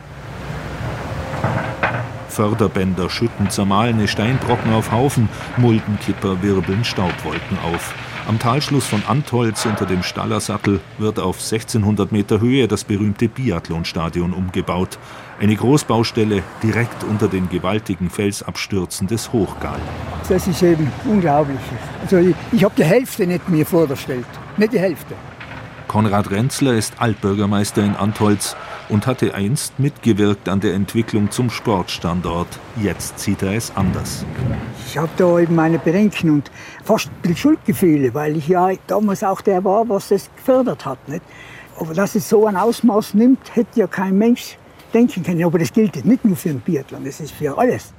Förderbänder 2.30 3.10
schütten 3.10 3.50
zermahlene 3.50 4.08
Steinbrocken 4.08 4.72
auf 4.72 4.92
Haufen, 4.92 5.28
Muldenkipper 5.58 6.42
wirbeln 6.42 6.86
Staubwolken 6.86 7.58
auf. 7.60 7.94
Am 8.30 8.38
Talschluss 8.38 8.86
von 8.86 9.02
Antholz 9.08 9.66
unter 9.66 9.88
dem 9.88 10.04
Stallersattel 10.04 10.82
wird 11.00 11.18
auf 11.18 11.38
1600 11.38 12.12
Meter 12.12 12.40
Höhe 12.40 12.68
das 12.68 12.84
berühmte 12.84 13.28
Biathlonstadion 13.28 14.34
umgebaut. 14.34 15.00
Eine 15.40 15.56
Großbaustelle 15.56 16.44
direkt 16.62 17.04
unter 17.06 17.28
den 17.28 17.50
gewaltigen 17.50 18.12
Felsabstürzen 18.12 19.08
des 19.08 19.34
Hochgal. 19.34 19.80
Das 20.28 20.46
ist 20.46 20.62
eben 20.62 20.92
unglaublich. 21.06 21.58
Also 22.04 22.18
ich, 22.18 22.36
ich 22.52 22.64
habe 22.64 22.76
die 22.78 22.84
Hälfte 22.84 23.26
nicht 23.26 23.50
mir 23.50 23.66
vorgestellt. 23.66 24.28
Nicht 24.58 24.74
die 24.74 24.80
Hälfte. 24.80 25.16
Konrad 25.88 26.30
Renzler 26.30 26.76
ist 26.76 27.02
Altbürgermeister 27.02 27.84
in 27.84 27.96
Antholz 27.96 28.56
und 28.90 29.08
hatte 29.08 29.34
einst 29.36 29.80
mitgewirkt 29.80 30.50
an 30.50 30.60
der 30.60 30.74
Entwicklung 30.74 31.32
zum 31.32 31.50
Sportstandort. 31.50 32.48
Jetzt 32.82 33.20
sieht 33.20 33.42
er 33.44 33.54
es 33.54 33.72
anders. 33.76 34.26
Ich 34.88 34.98
habe 34.98 35.10
da 35.18 35.40
eben 35.40 35.56
meine 35.56 35.80
Bedenken 35.80 36.32
und 36.32 36.52
fast 36.84 37.10
ein 37.24 37.36
Schuldgefühle, 37.36 38.14
weil 38.14 38.36
ich 38.36 38.48
ja 38.48 38.72
damals 38.88 39.24
auch 39.24 39.42
der 39.42 39.64
war, 39.64 39.88
was 39.88 40.10
das 40.10 40.30
gefördert 40.36 40.86
hat. 40.86 41.08
Nicht? 41.08 41.22
Aber 41.80 41.94
dass 41.94 42.16
es 42.16 42.28
so 42.28 42.46
ein 42.48 42.58
Ausmaß 42.58 43.14
nimmt, 43.14 43.56
hätte 43.56 43.80
ja 43.80 43.88
kein 43.88 44.18
Mensch 44.18 44.58
denken 44.94 45.24
können. 45.24 45.44
Aber 45.44 45.60
das 45.60 45.72
gilt 45.72 46.04
nicht 46.04 46.26
nur 46.26 46.36
für 46.36 46.50
den 46.50 46.60
Biathlon, 46.60 47.06
das 47.06 47.20
ist 47.20 47.32
für 47.32 47.58
alles. 47.58 47.94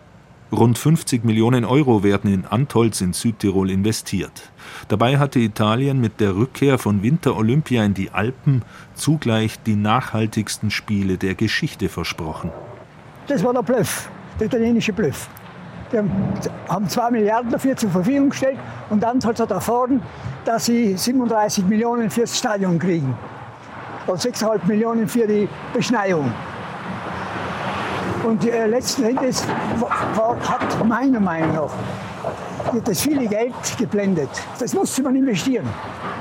Rund 0.52 0.78
50 0.78 1.24
Millionen 1.24 1.64
Euro 1.64 2.02
werden 2.02 2.32
in 2.32 2.44
Antolz 2.44 3.00
in 3.00 3.12
Südtirol 3.12 3.70
investiert. 3.70 4.50
Dabei 4.88 5.18
hatte 5.18 5.38
Italien 5.38 6.00
mit 6.00 6.18
der 6.18 6.34
Rückkehr 6.34 6.78
von 6.78 7.04
Winterolympia 7.04 7.84
in 7.84 7.94
die 7.94 8.10
Alpen 8.10 8.62
zugleich 8.94 9.62
die 9.62 9.76
nachhaltigsten 9.76 10.72
Spiele 10.72 11.18
der 11.18 11.36
Geschichte 11.36 11.88
versprochen. 11.88 12.50
Das 13.28 13.44
war 13.44 13.52
der 13.52 13.62
Bluff, 13.62 14.10
der 14.40 14.48
italienische 14.48 14.92
Bluff. 14.92 15.28
Die 15.92 15.98
haben 16.68 16.88
zwei 16.88 17.10
Milliarden 17.12 17.52
dafür 17.52 17.76
zur 17.76 17.90
Verfügung 17.90 18.30
gestellt 18.30 18.58
und 18.90 19.04
Antolz 19.04 19.38
hat 19.38 19.52
erfahren, 19.52 20.02
dass 20.44 20.66
sie 20.66 20.96
37 20.96 21.64
Millionen 21.66 22.10
fürs 22.10 22.36
Stadion 22.36 22.78
kriegen. 22.78 23.14
Und 24.08 24.18
6,5 24.18 24.66
Millionen 24.66 25.06
für 25.06 25.28
die 25.28 25.48
Beschneiung. 25.72 26.32
Und 28.24 28.44
äh, 28.44 28.66
letzten 28.66 29.04
Endes 29.04 29.46
war, 29.78 30.36
hat 30.40 30.86
meiner 30.86 31.20
Meinung 31.20 31.54
nach 31.54 31.72
das 32.84 33.00
viele 33.00 33.26
Geld 33.26 33.54
geblendet. 33.78 34.28
Das 34.58 34.74
musste 34.74 35.02
man 35.02 35.16
investieren. 35.16 35.66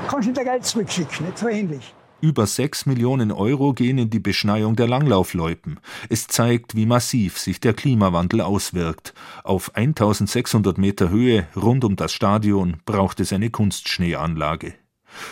Kannst 0.08 0.26
nicht 0.26 0.38
der 0.38 0.44
Geld 0.44 0.64
zurückschicken, 0.64 1.26
nicht 1.26 1.38
so 1.38 1.48
ähnlich. 1.48 1.94
Über 2.22 2.46
6 2.46 2.84
Millionen 2.84 3.32
Euro 3.32 3.72
gehen 3.72 3.96
in 3.96 4.10
die 4.10 4.18
Beschneiung 4.18 4.76
der 4.76 4.86
Langlaufloipen. 4.86 5.80
Es 6.10 6.26
zeigt, 6.26 6.74
wie 6.74 6.84
massiv 6.84 7.38
sich 7.38 7.60
der 7.60 7.72
Klimawandel 7.72 8.42
auswirkt. 8.42 9.14
Auf 9.42 9.74
1600 9.74 10.76
Meter 10.76 11.08
Höhe 11.08 11.46
rund 11.56 11.82
um 11.82 11.96
das 11.96 12.12
Stadion 12.12 12.76
braucht 12.84 13.20
es 13.20 13.32
eine 13.32 13.48
Kunstschneeanlage. 13.48 14.74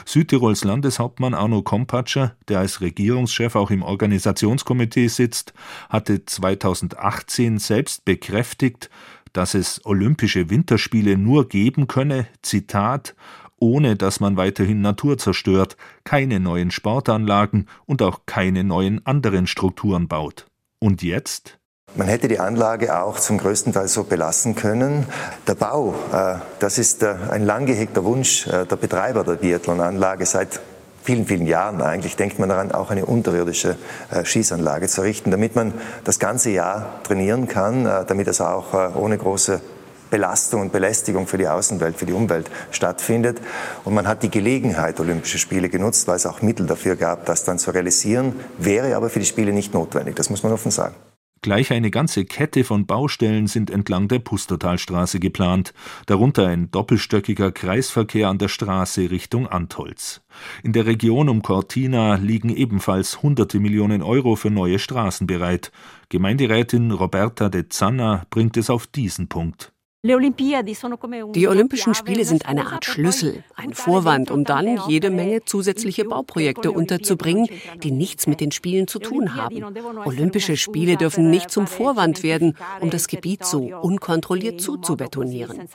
Südtirols 0.04 0.64
Landeshauptmann 0.64 1.35
Arno 1.35 1.62
Kompatscher, 1.62 2.35
der 2.49 2.61
als 2.61 2.80
Regierungschef 2.80 3.54
auch 3.56 3.70
im 3.70 3.82
Organisationskomitee 3.82 5.08
sitzt, 5.08 5.52
hatte 5.88 6.25
2018 6.25 7.58
selbst 7.58 8.04
bekräftigt, 8.04 8.90
dass 9.32 9.54
es 9.54 9.85
Olympische 9.85 10.50
Winterspiele 10.50 11.16
nur 11.16 11.49
geben 11.49 11.87
könne, 11.87 12.26
Zitat, 12.42 13.14
ohne 13.61 13.97
dass 13.97 14.20
man 14.20 14.37
weiterhin 14.37 14.80
Natur 14.80 15.18
zerstört, 15.18 15.76
keine 16.04 16.40
neuen 16.40 16.70
Sportanlagen 16.70 17.66
und 17.87 18.02
auch 18.02 18.20
keine 18.26 18.64
neuen 18.64 19.04
anderen 19.06 19.47
Strukturen 19.47 20.08
baut. 20.08 20.47
Und 20.78 21.02
jetzt? 21.02 21.58
Man 21.95 22.07
hätte 22.07 22.28
die 22.28 22.38
Anlage 22.38 22.97
auch 22.97 23.18
zum 23.18 23.38
größten 23.38 23.73
Teil 23.73 23.88
so 23.88 24.04
belassen 24.04 24.54
können. 24.54 25.07
Der 25.47 25.54
Bau, 25.54 25.95
äh, 26.12 26.35
das 26.61 26.78
ist 26.78 27.02
äh, 27.02 27.16
ein 27.30 27.45
lang 27.45 27.66
gehegter 27.66 28.04
Wunsch 28.04 28.47
äh, 28.47 28.66
der 28.66 28.76
Betreiber 28.76 29.25
der 29.25 29.33
Biathlonanlage 29.33 30.25
seit 30.26 30.61
vielen, 31.02 31.26
vielen 31.26 31.47
Jahren 31.47 31.80
eigentlich 31.80 32.16
denkt 32.16 32.38
man 32.38 32.50
daran, 32.50 32.71
auch 32.71 32.90
eine 32.90 33.07
unterirdische 33.07 33.78
Schießanlage 34.25 34.88
zu 34.88 35.00
errichten, 35.00 35.30
damit 35.30 35.57
man 35.57 35.73
das 36.04 36.18
ganze 36.18 36.50
Jahr 36.50 37.02
trainieren 37.02 37.49
kann, 37.49 37.85
damit 37.85 38.28
es 38.28 38.42
auch 38.42 38.75
ohne 38.95 39.16
große 39.16 39.62
Belastung 40.11 40.61
und 40.61 40.73
Belästigung 40.73 41.26
für 41.26 41.38
die 41.38 41.49
Außenwelt, 41.49 41.97
für 41.97 42.04
die 42.04 42.12
Umwelt 42.12 42.50
stattfindet. 42.73 43.40
Und 43.85 43.95
man 43.95 44.07
hat 44.07 44.23
die 44.23 44.30
Gelegenheit, 44.30 45.00
Olympische 45.00 45.38
Spiele 45.38 45.71
genutzt, 45.71 46.09
weil 46.09 46.16
es 46.16 46.26
auch 46.26 46.42
Mittel 46.42 46.66
dafür 46.66 46.95
gab, 46.95 47.25
das 47.25 47.45
dann 47.45 47.59
zu 47.59 47.71
realisieren, 47.71 48.38
wäre 48.59 48.95
aber 48.95 49.09
für 49.09 49.21
die 49.21 49.26
Spiele 49.26 49.54
nicht 49.54 49.73
notwendig. 49.73 50.14
Das 50.16 50.28
muss 50.28 50.42
man 50.42 50.52
offen 50.52 50.71
sagen. 50.71 50.95
Gleich 51.40 51.73
eine 51.73 51.90
ganze 51.90 52.25
Kette 52.25 52.64
von 52.64 52.87
Baustellen 52.87 53.47
sind 53.47 53.71
entlang 53.71 54.09
der 54.09 54.18
Pustertalstraße 54.18 55.21
geplant, 55.21 55.73
darunter 56.07 56.47
ein 56.49 56.71
doppelstöckiger 56.71 57.52
Kreisverkehr 57.52 58.28
an 58.28 58.38
der 58.38 58.49
Straße 58.49 59.11
Richtung 59.11 59.47
Antholz. 59.47 60.21
In 60.62 60.73
der 60.73 60.87
Region 60.87 61.28
um 61.28 61.42
Cortina 61.42 62.16
liegen 62.16 62.50
ebenfalls 62.50 63.23
hunderte 63.23 63.61
Millionen 63.61 64.02
Euro 64.02 64.37
für 64.37 64.50
neue 64.50 64.78
Straßen 64.78 65.26
bereit. 65.26 65.71
Gemeinderätin 66.09 66.90
Roberta 66.90 67.49
de 67.49 67.68
Zanna 67.68 68.26
bringt 68.30 68.57
es 68.57 68.71
auf 68.71 68.87
diesen 68.87 69.28
Punkt. 69.28 69.73
Die 70.05 71.49
Olympischen 71.49 71.93
Spiele 71.93 72.25
sind 72.25 72.47
eine 72.47 72.69
Art 72.69 72.85
Schlüssel, 72.85 73.43
ein 73.57 73.75
Vorwand, 73.75 74.31
um 74.31 74.45
dann 74.45 74.78
jede 74.87 75.11
Menge 75.11 75.45
zusätzliche 75.45 76.05
Bauprojekte 76.05 76.71
unterzubringen, 76.71 77.49
die 77.83 77.90
nichts 77.90 78.28
mit 78.28 78.40
den 78.40 78.52
Spielen 78.52 78.87
zu 78.87 79.00
tun 79.00 79.35
haben. 79.35 79.64
Olympische 80.05 80.57
Spiele 80.57 80.97
dürfen 80.97 81.31
nicht 81.31 81.50
zum 81.50 81.67
Vorwand 81.67 82.23
werden, 82.23 82.57
um 82.81 82.90
das 82.90 83.09
Gebiet 83.09 83.45
so 83.45 83.76
unkontrolliert 83.76 84.61
zuzubetonieren. 84.61 85.69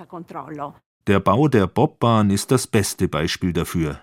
Der 1.08 1.20
Bau 1.20 1.50
der 1.50 1.68
Bobbahn 1.68 2.30
ist 2.30 2.50
das 2.50 2.66
beste 2.66 3.10
Beispiel 3.10 3.52
dafür. 3.52 4.00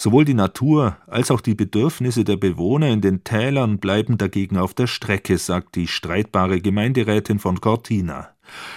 Sowohl 0.00 0.24
die 0.24 0.34
Natur 0.34 0.96
als 1.08 1.32
auch 1.32 1.40
die 1.40 1.56
Bedürfnisse 1.56 2.22
der 2.22 2.36
Bewohner 2.36 2.86
in 2.88 3.00
den 3.00 3.24
Tälern 3.24 3.78
bleiben 3.78 4.16
dagegen 4.16 4.56
auf 4.56 4.72
der 4.72 4.86
Strecke, 4.86 5.36
sagt 5.38 5.74
die 5.74 5.88
streitbare 5.88 6.60
Gemeinderätin 6.60 7.40
von 7.40 7.60
Cortina. 7.60 8.28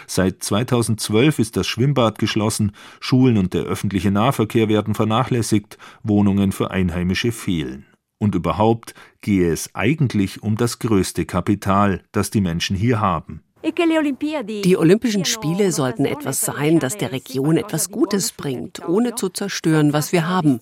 Seit 0.07 0.43
2012 0.43 1.37
ist 1.37 1.57
das 1.57 1.67
Schwimmbad 1.67 2.17
geschlossen, 2.17 2.71
Schulen 2.99 3.37
und 3.37 3.53
der 3.53 3.65
öffentliche 3.65 4.09
Nahverkehr 4.09 4.67
werden 4.67 4.95
vernachlässigt, 4.95 5.77
Wohnungen 6.01 6.51
für 6.51 6.71
Einheimische 6.71 7.31
fehlen. 7.31 7.85
Und 8.17 8.33
überhaupt 8.33 8.95
gehe 9.21 9.51
es 9.51 9.75
eigentlich 9.75 10.41
um 10.41 10.57
das 10.57 10.79
größte 10.79 11.27
Kapital, 11.27 12.01
das 12.11 12.31
die 12.31 12.41
Menschen 12.41 12.75
hier 12.75 12.99
haben, 12.99 13.43
die 13.63 14.77
Olympischen 14.77 15.25
Spiele 15.25 15.71
sollten 15.71 16.05
etwas 16.05 16.41
sein, 16.41 16.79
das 16.79 16.97
der 16.97 17.11
Region 17.11 17.57
etwas 17.57 17.91
Gutes 17.91 18.31
bringt, 18.31 18.87
ohne 18.87 19.15
zu 19.15 19.29
zerstören, 19.29 19.93
was 19.93 20.11
wir 20.11 20.27
haben. 20.27 20.59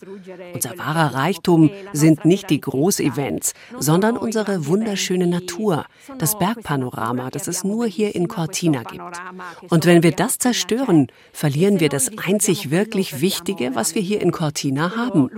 Unser 0.53 0.77
wahrer 0.77 1.13
Reichtum 1.15 1.69
sind 1.93 2.25
nicht 2.25 2.49
die 2.49 2.59
Großevents, 2.59 3.53
sondern 3.77 4.17
unsere 4.17 4.67
wunderschöne 4.67 5.27
Natur, 5.27 5.85
das 6.17 6.37
Bergpanorama, 6.37 7.29
das 7.29 7.47
es 7.47 7.63
nur 7.63 7.87
hier 7.87 8.15
in 8.15 8.27
Cortina 8.27 8.83
gibt. 8.83 9.21
Und 9.69 9.85
wenn 9.85 10.03
wir 10.03 10.11
das 10.11 10.37
zerstören, 10.37 11.07
verlieren 11.31 11.79
wir 11.79 11.89
das 11.89 12.11
einzig 12.17 12.71
wirklich 12.71 13.21
Wichtige, 13.21 13.75
was 13.75 13.95
wir 13.95 14.01
hier 14.01 14.21
in 14.21 14.31
Cortina 14.31 14.95
haben. 14.95 15.29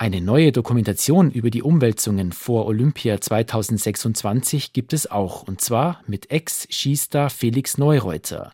Eine 0.00 0.20
neue 0.20 0.52
Dokumentation 0.52 1.32
über 1.32 1.50
die 1.50 1.60
Umwälzungen 1.60 2.30
vor 2.30 2.66
Olympia 2.66 3.20
2026 3.20 4.72
gibt 4.72 4.92
es 4.92 5.10
auch, 5.10 5.42
und 5.42 5.60
zwar 5.60 6.04
mit 6.06 6.30
Ex-Skistar 6.30 7.30
Felix 7.30 7.78
Neureuter. 7.78 8.52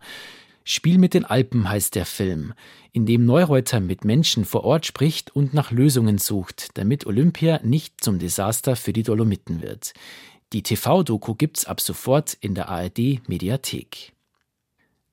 Spiel 0.64 0.96
mit 0.96 1.12
den 1.12 1.26
Alpen 1.26 1.68
heißt 1.68 1.96
der 1.96 2.06
Film, 2.06 2.54
in 2.92 3.04
dem 3.04 3.26
Neureuter 3.26 3.80
mit 3.80 4.06
Menschen 4.06 4.46
vor 4.46 4.64
Ort 4.64 4.86
spricht 4.86 5.36
und 5.36 5.52
nach 5.52 5.70
Lösungen 5.70 6.16
sucht, 6.16 6.78
damit 6.78 7.04
Olympia 7.04 7.60
nicht 7.62 8.02
zum 8.02 8.18
Desaster 8.18 8.74
für 8.74 8.94
die 8.94 9.02
Dolomiten 9.02 9.60
wird. 9.60 9.92
Die 10.54 10.62
TV-Doku 10.62 11.34
gibt's 11.34 11.66
ab 11.66 11.82
sofort 11.82 12.32
in 12.40 12.54
der 12.54 12.70
ARD-Mediathek. 12.70 14.14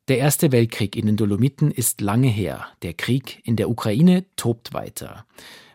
Der 0.07 0.19
Erste 0.19 0.53
Weltkrieg 0.53 0.95
in 0.95 1.07
den 1.07 1.17
Dolomiten 1.17 1.71
ist 1.71 2.00
lange 2.00 2.29
her. 2.29 2.67
Der 2.83 2.93
Krieg 2.93 3.41
in 3.43 3.57
der 3.57 3.69
Ukraine 3.69 4.23
tobt 4.38 4.73
weiter. 4.73 5.25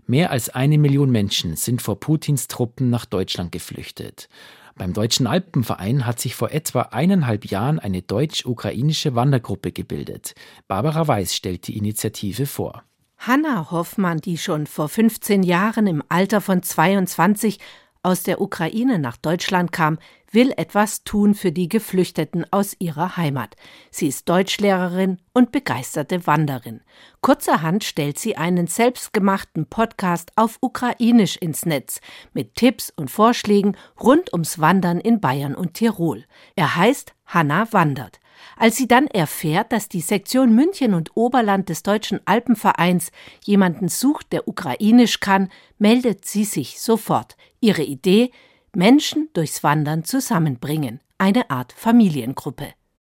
Mehr 0.07 0.31
als 0.31 0.49
eine 0.51 0.79
Million 0.79 1.11
Menschen 1.11 1.57
sind 1.57 1.83
vor 1.83 1.99
Putins 1.99 2.47
Truppen 2.47 2.91
nach 2.91 3.07
Deutschland 3.07 3.51
geflüchtet. 3.51 4.29
Beim 4.77 4.93
Deutschen 4.93 5.27
Alpenverein 5.27 6.07
hat 6.07 6.21
sich 6.21 6.37
vor 6.37 6.53
etwa 6.53 6.83
eineinhalb 6.83 7.47
Jahren 7.47 7.79
eine 7.79 8.03
deutsch-ukrainische 8.03 9.15
Wandergruppe 9.15 9.73
gebildet. 9.73 10.35
Barbara 10.69 11.09
Weiß 11.09 11.35
stellt 11.35 11.67
die 11.67 11.77
Initiative 11.77 12.47
vor. 12.47 12.85
Hanna 13.19 13.71
Hoffmann, 13.71 14.19
die 14.19 14.39
schon 14.39 14.67
vor 14.67 14.89
15 14.89 15.43
Jahren 15.43 15.87
im 15.87 16.03
Alter 16.09 16.41
von 16.41 16.63
22 16.63 17.59
aus 18.03 18.23
der 18.23 18.41
Ukraine 18.41 19.01
nach 19.01 19.17
Deutschland 19.17 19.73
kam, 19.73 19.99
will 20.31 20.53
etwas 20.57 21.05
tun 21.05 21.35
für 21.35 21.53
die 21.53 21.69
Geflüchteten 21.69 22.45
aus 22.51 22.77
ihrer 22.79 23.17
Heimat. 23.17 23.57
Sie 23.91 24.09
ist 24.09 24.29
Deutschlehrerin 24.29 25.19
und 25.33 25.53
begeisterte 25.53 26.27
Wanderin. 26.27 26.81
Kurzerhand 27.21 27.85
stellt 27.85 28.19
sie 28.19 28.37
einen 28.37 28.67
selbstgemachten 28.67 29.67
Podcast 29.67 30.33
auf 30.37 30.59
Ukrainisch 30.61 31.37
ins 31.37 31.67
Netz 31.67 32.01
mit 32.33 32.55
Tipps 32.55 32.93
und 32.95 33.11
Vorschlägen 33.11 33.77
rund 34.01 34.33
ums 34.33 34.59
Wandern 34.59 35.01
in 35.01 35.21
Bayern 35.21 35.55
und 35.55 35.75
Tirol. 35.75 36.25
Er 36.55 36.77
heißt 36.77 37.15
Hanna 37.27 37.73
wandert. 37.73 38.21
Als 38.57 38.77
sie 38.77 38.87
dann 38.87 39.07
erfährt, 39.07 39.73
dass 39.73 39.89
die 39.89 40.01
Sektion 40.01 40.55
München 40.55 40.95
und 40.95 41.17
Oberland 41.17 41.69
des 41.69 41.83
Deutschen 41.83 42.21
Alpenvereins 42.25 43.11
jemanden 43.45 43.89
sucht, 43.89 44.33
der 44.33 44.49
ukrainisch 44.49 45.21
kann, 45.21 45.51
meldet 45.79 46.25
sie 46.25 46.45
sich 46.45 46.81
sofort. 46.81 47.37
Ihre 47.61 47.83
Idee 47.83 48.31
Menschen 48.77 49.31
durchs 49.33 49.65
Wandern 49.65 50.05
zusammenbringen, 50.05 51.01
eine 51.17 51.49
Art 51.49 51.73
Familiengruppe. 51.73 52.67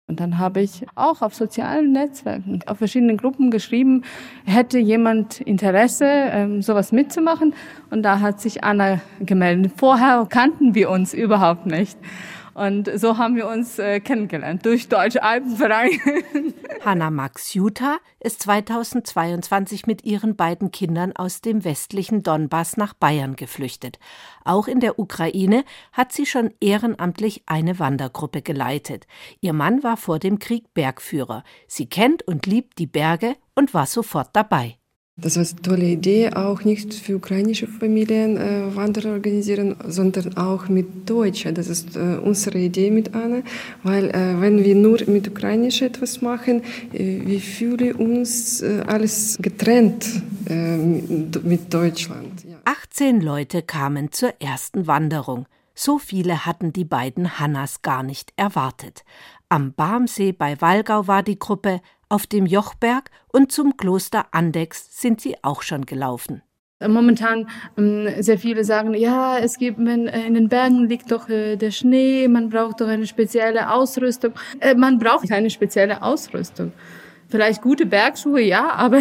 Und 0.06 0.20
dann 0.20 0.38
habe 0.38 0.61
ich 0.61 0.87
auch 0.94 1.23
auf 1.23 1.35
sozialen 1.35 1.90
Netzwerken, 1.90 2.61
auf 2.66 2.78
verschiedenen 2.78 3.16
Gruppen 3.16 3.50
geschrieben, 3.50 4.04
hätte 4.44 4.78
jemand 4.78 5.40
Interesse, 5.40 6.04
ähm, 6.06 6.62
sowas 6.62 6.92
mitzumachen. 6.92 7.52
Und 7.90 8.04
da 8.04 8.20
hat 8.20 8.40
sich 8.40 8.62
Anna 8.62 9.00
gemeldet. 9.18 9.73
Vorher 9.76 10.25
kannten 10.30 10.76
wir 10.76 10.88
uns 10.88 11.12
überhaupt 11.12 11.66
nicht. 11.66 11.99
Und 12.56 12.90
so 12.98 13.18
haben 13.18 13.36
wir 13.36 13.48
uns 13.48 13.78
äh, 13.78 14.00
kennengelernt, 14.00 14.64
durch 14.64 14.88
Deutsche 14.88 15.22
Alpenverein. 15.22 15.90
Hanna 16.86 17.10
Max 17.10 17.52
Jutta 17.52 17.98
ist 18.18 18.40
2022 18.44 19.86
mit 19.86 20.06
ihren 20.06 20.36
beiden 20.36 20.70
Kindern 20.70 21.14
aus 21.14 21.42
dem 21.42 21.64
westlichen 21.64 22.22
Donbass 22.22 22.78
nach 22.78 22.94
Bayern 22.94 23.36
geflüchtet. 23.36 23.98
Auch 24.42 24.68
in 24.68 24.80
der 24.80 24.98
Ukraine 24.98 25.66
hat 25.92 26.12
sie 26.12 26.25
schon 26.25 26.50
ehrenamtlich 26.58 27.42
eine 27.44 27.78
Wandergruppe 27.78 28.40
geleitet. 28.40 29.06
Ihr 29.42 29.52
Mann 29.52 29.82
war 29.82 29.98
vor 29.98 30.18
dem 30.18 30.38
Krieg 30.38 30.72
Bergführer. 30.72 31.44
Sie 31.68 31.90
kennt 31.90 32.26
und 32.26 32.46
liebt 32.46 32.78
die 32.78 32.86
Berge 32.86 33.36
und 33.54 33.75
war 33.75 33.84
sofort 33.84 34.30
dabei. 34.32 34.78
Das 35.18 35.37
war 35.37 35.46
eine 35.46 35.62
tolle 35.62 35.87
Idee, 35.87 36.28
auch 36.35 36.62
nicht 36.62 36.92
für 36.92 37.16
ukrainische 37.16 37.66
Familien 37.66 38.37
äh, 38.37 38.76
Wanderer 38.76 39.12
organisieren, 39.12 39.75
sondern 39.88 40.37
auch 40.37 40.68
mit 40.68 41.08
Deutschen. 41.08 41.54
Das 41.54 41.68
ist 41.68 41.96
äh, 41.96 42.18
unsere 42.23 42.58
Idee 42.58 42.90
mit 42.90 43.14
Anne, 43.14 43.42
weil 43.82 44.11
äh, 44.11 44.38
wenn 44.42 44.62
wir 44.62 44.75
nur 44.75 44.99
mit 45.06 45.26
Ukrainisch 45.26 45.80
etwas 45.80 46.20
machen, 46.20 46.62
äh, 46.92 47.23
wir 47.25 47.40
fühlen 47.40 47.94
uns 47.94 48.61
äh, 48.61 48.82
alles 48.87 49.38
getrennt 49.40 50.06
äh, 50.50 50.76
mit 50.76 51.73
Deutschland. 51.73 52.44
Ja. 52.44 52.58
18 52.66 53.23
Leute 53.23 53.62
kamen 53.62 54.12
zur 54.12 54.35
ersten 54.38 54.87
Wanderung. 54.87 55.46
So 55.75 55.99
viele 55.99 56.44
hatten 56.44 56.75
die 56.75 56.85
beiden 56.85 57.38
Hannas 57.38 57.80
gar 57.80 58.02
nicht 58.02 58.35
erwartet. 58.37 59.02
Am 59.49 59.73
Barmsee 59.73 60.32
bei 60.32 60.61
Walgau 60.61 61.06
war 61.06 61.23
die 61.23 61.38
Gruppe, 61.38 61.80
auf 62.08 62.26
dem 62.26 62.46
Jochberg 62.46 63.10
und 63.32 63.52
zum 63.52 63.76
Kloster 63.76 64.26
Andex 64.30 65.00
sind 65.00 65.20
sie 65.20 65.36
auch 65.42 65.62
schon 65.62 65.86
gelaufen. 65.86 66.42
Momentan 66.86 67.48
ähm, 67.78 68.22
sehr 68.22 68.38
viele 68.38 68.62
sagen, 68.62 68.92
ja, 68.92 69.38
es 69.38 69.56
gibt, 69.56 69.78
äh, 69.78 70.26
in 70.26 70.34
den 70.34 70.50
Bergen 70.50 70.86
liegt 70.88 71.10
doch 71.10 71.26
äh, 71.30 71.56
der 71.56 71.70
Schnee, 71.70 72.28
man 72.28 72.50
braucht 72.50 72.82
doch 72.82 72.88
eine 72.88 73.06
spezielle 73.06 73.72
Ausrüstung. 73.72 74.32
Äh, 74.60 74.75
man 74.75 74.98
braucht 74.98 75.26
keine 75.26 75.48
spezielle 75.48 76.02
Ausrüstung. 76.02 76.72
Vielleicht 77.28 77.62
gute 77.62 77.86
Bergschuhe, 77.86 78.42
ja, 78.42 78.72
aber, 78.75 79.00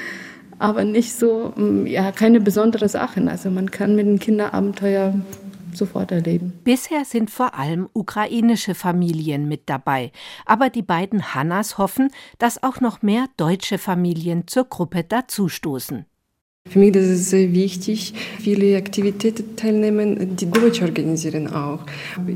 aber 0.58 0.84
nicht 0.84 1.14
so, 1.14 1.54
ähm, 1.56 1.86
ja, 1.86 2.12
keine 2.12 2.38
besondere 2.38 2.90
Sachen. 2.90 3.28
Also 3.28 3.50
man 3.50 3.70
kann 3.70 3.96
mit 3.96 4.06
den 4.06 4.18
Kinderabenteuer 4.18 5.14
sofort 5.76 6.12
erleben. 6.12 6.58
Bisher 6.64 7.04
sind 7.04 7.30
vor 7.30 7.54
allem 7.54 7.88
ukrainische 7.92 8.74
Familien 8.74 9.48
mit 9.48 9.68
dabei, 9.68 10.12
aber 10.44 10.70
die 10.70 10.82
beiden 10.82 11.34
Hannas 11.34 11.78
hoffen, 11.78 12.10
dass 12.38 12.62
auch 12.62 12.80
noch 12.80 13.02
mehr 13.02 13.26
deutsche 13.36 13.78
Familien 13.78 14.46
zur 14.46 14.64
Gruppe 14.64 15.04
dazustoßen. 15.04 16.06
Für 16.68 16.78
mich 16.78 16.94
ist 16.94 17.08
es 17.08 17.30
sehr 17.30 17.52
wichtig, 17.52 18.14
viele 18.40 18.76
Aktivitäten 18.76 19.56
teilnehmen, 19.56 20.36
die 20.36 20.50
Deutsch 20.50 20.82
organisieren 20.82 21.52
auch. 21.52 21.80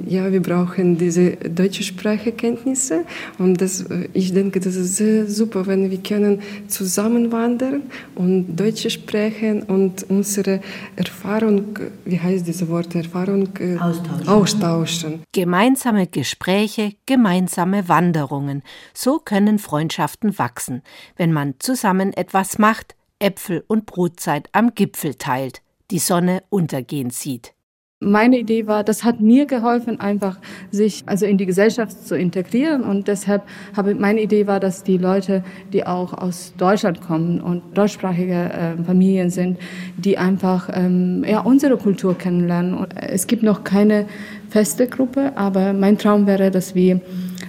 Ja, 0.06 0.30
wir 0.32 0.40
brauchen 0.40 0.96
diese 0.98 1.32
deutsche 1.32 1.82
Sprachkenntnisse 1.82 3.04
und 3.38 3.60
das, 3.60 3.84
ich 4.12 4.32
denke, 4.32 4.60
das 4.60 4.76
ist 4.76 4.96
sehr 4.96 5.26
super, 5.26 5.66
wenn 5.66 5.90
wir 5.90 5.98
können 5.98 6.40
zusammen 6.68 7.32
wandern 7.32 7.82
und 8.14 8.56
Deutsch 8.56 8.88
sprechen 8.88 9.62
und 9.62 10.04
unsere 10.08 10.60
Erfahrung, 10.96 11.78
wie 12.04 12.18
heißt 12.18 12.46
diese 12.46 12.68
Wort, 12.68 12.94
Erfahrung 12.94 13.48
äh, 13.58 13.76
austauschen. 13.78 14.28
austauschen. 14.28 15.22
Gemeinsame 15.32 16.06
Gespräche, 16.06 16.92
gemeinsame 17.06 17.88
Wanderungen. 17.88 18.62
So 18.94 19.18
können 19.18 19.58
Freundschaften 19.58 20.38
wachsen, 20.38 20.82
wenn 21.16 21.32
man 21.32 21.54
zusammen 21.58 22.12
etwas 22.12 22.58
macht, 22.58 22.94
Äpfel 23.20 23.64
und 23.68 23.86
Brotzeit 23.86 24.48
am 24.52 24.74
Gipfel 24.74 25.14
teilt, 25.14 25.62
die 25.90 25.98
Sonne 25.98 26.42
untergehen 26.48 27.10
sieht. 27.10 27.54
Meine 28.02 28.38
Idee 28.38 28.66
war, 28.66 28.82
das 28.82 29.04
hat 29.04 29.20
mir 29.20 29.44
geholfen, 29.44 30.00
einfach 30.00 30.38
sich 30.70 31.02
also 31.04 31.26
in 31.26 31.36
die 31.36 31.44
Gesellschaft 31.44 32.06
zu 32.06 32.16
integrieren 32.16 32.82
und 32.82 33.08
deshalb 33.08 33.42
habe 33.76 33.94
meine 33.94 34.22
Idee 34.22 34.46
war, 34.46 34.58
dass 34.58 34.84
die 34.84 34.96
Leute, 34.96 35.44
die 35.74 35.86
auch 35.86 36.14
aus 36.14 36.54
Deutschland 36.56 37.02
kommen 37.02 37.42
und 37.42 37.76
deutschsprachige 37.76 38.32
äh, 38.32 38.82
Familien 38.82 39.28
sind, 39.28 39.58
die 39.98 40.16
einfach 40.16 40.70
ähm, 40.72 41.26
ja 41.28 41.40
unsere 41.40 41.76
Kultur 41.76 42.16
kennenlernen. 42.16 42.72
Und 42.72 42.94
es 42.96 43.26
gibt 43.26 43.42
noch 43.42 43.64
keine 43.64 44.06
feste 44.48 44.86
Gruppe, 44.86 45.36
aber 45.36 45.74
mein 45.74 45.98
Traum 45.98 46.26
wäre, 46.26 46.50
dass 46.50 46.74
wir 46.74 47.02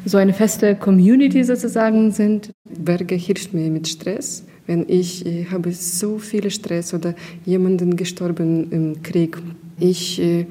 so 0.03 0.17
eine 0.17 0.33
feste 0.33 0.75
Community 0.75 1.45
sozusagen 1.45 2.11
sind. 2.11 2.51
Berge 2.65 3.15
hilft 3.15 3.53
mir 3.53 3.69
mit 3.69 3.87
Stress 3.87 4.45
wenn 4.71 4.85
ich, 4.87 5.25
ich 5.25 5.51
habe 5.51 5.73
so 5.73 6.17
viel 6.17 6.49
Stress 6.49 6.93
oder 6.93 7.13
jemanden 7.45 7.97
gestorben 7.97 8.71
im 8.71 9.03
Krieg. 9.03 9.37
Ich 9.77 10.17
äh, 10.21 10.45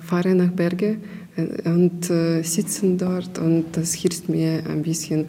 fahre 0.00 0.34
nach 0.34 0.50
Berge 0.50 0.96
äh, 1.36 1.68
und 1.68 2.10
äh, 2.10 2.42
sitzen 2.42 2.98
dort 2.98 3.38
und 3.38 3.66
das 3.72 3.94
hilft 3.94 4.28
mir 4.28 4.64
ein 4.68 4.82
bisschen. 4.82 5.28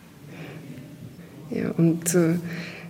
Ja, 1.52 1.70
und 1.78 2.16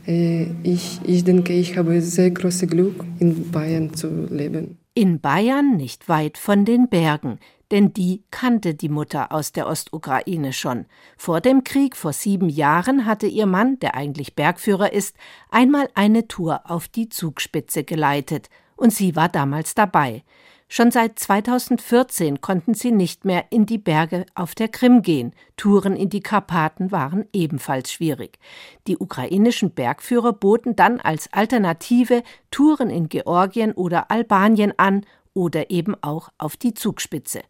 äh, 0.06 0.46
ich, 0.64 1.02
ich 1.06 1.24
denke, 1.26 1.52
ich 1.52 1.78
habe 1.78 2.02
sehr 2.02 2.32
großes 2.32 2.70
Glück, 2.70 3.04
in 3.20 3.52
Bayern 3.52 3.94
zu 3.94 4.08
leben. 4.30 4.78
In 4.94 5.20
Bayern, 5.20 5.76
nicht 5.76 6.08
weit 6.08 6.38
von 6.38 6.64
den 6.64 6.88
Bergen, 6.88 7.40
denn 7.74 7.92
die 7.92 8.22
kannte 8.30 8.76
die 8.76 8.88
Mutter 8.88 9.32
aus 9.32 9.52
der 9.52 9.68
Ostukraine 9.68 10.54
schon. 10.54 10.86
Vor 11.18 11.42
dem 11.42 11.64
Krieg 11.64 11.98
vor 11.98 12.14
sieben 12.14 12.48
Jahren 12.48 13.08
hatte 13.08 13.26
ihr 13.26 13.48
Mann, 13.48 13.80
der 13.80 13.96
eigentlich 13.96 14.36
Bergführer 14.36 14.94
ist, 14.94 15.16
einmal 15.50 15.90
eine 15.96 16.28
Tour 16.28 16.70
auf 16.70 16.88
die 16.88 17.10
Zugspitze 17.10 17.84
geleitet, 17.84 18.52
und 18.76 18.94
sie 18.94 19.16
war 19.16 19.28
damals 19.28 19.74
dabei. 19.74 20.24
Schon 20.70 20.92
seit 20.92 21.18
2014 21.18 22.42
konnten 22.42 22.76
sie 22.76 22.92
nicht 22.92 23.26
mehr 23.26 23.46
in 23.50 23.66
die 23.66 23.80
Berge 23.80 24.28
auf 24.36 24.54
der 24.54 24.68
Krim 24.68 25.02
gehen. 25.02 25.34
Touren 25.58 25.96
in 25.96 26.10
die 26.10 26.22
Karpaten 26.22 26.92
waren 26.92 27.26
ebenfalls 27.34 27.92
schwierig. 27.92 28.38
Die 28.86 28.98
ukrainischen 28.98 29.72
Bergführer 29.72 30.32
boten 30.34 30.76
dann 30.76 31.00
als 31.00 31.34
Alternative 31.34 32.22
Touren 32.52 32.92
in 32.92 33.10
Georgien 33.10 33.72
oder 33.72 34.12
Albanien 34.12 34.74
an 34.78 35.08
oder 35.34 35.72
eben 35.72 35.96
auch 36.04 36.30
auf 36.38 36.56
die 36.56 36.76
Zugspitze. 36.76 37.42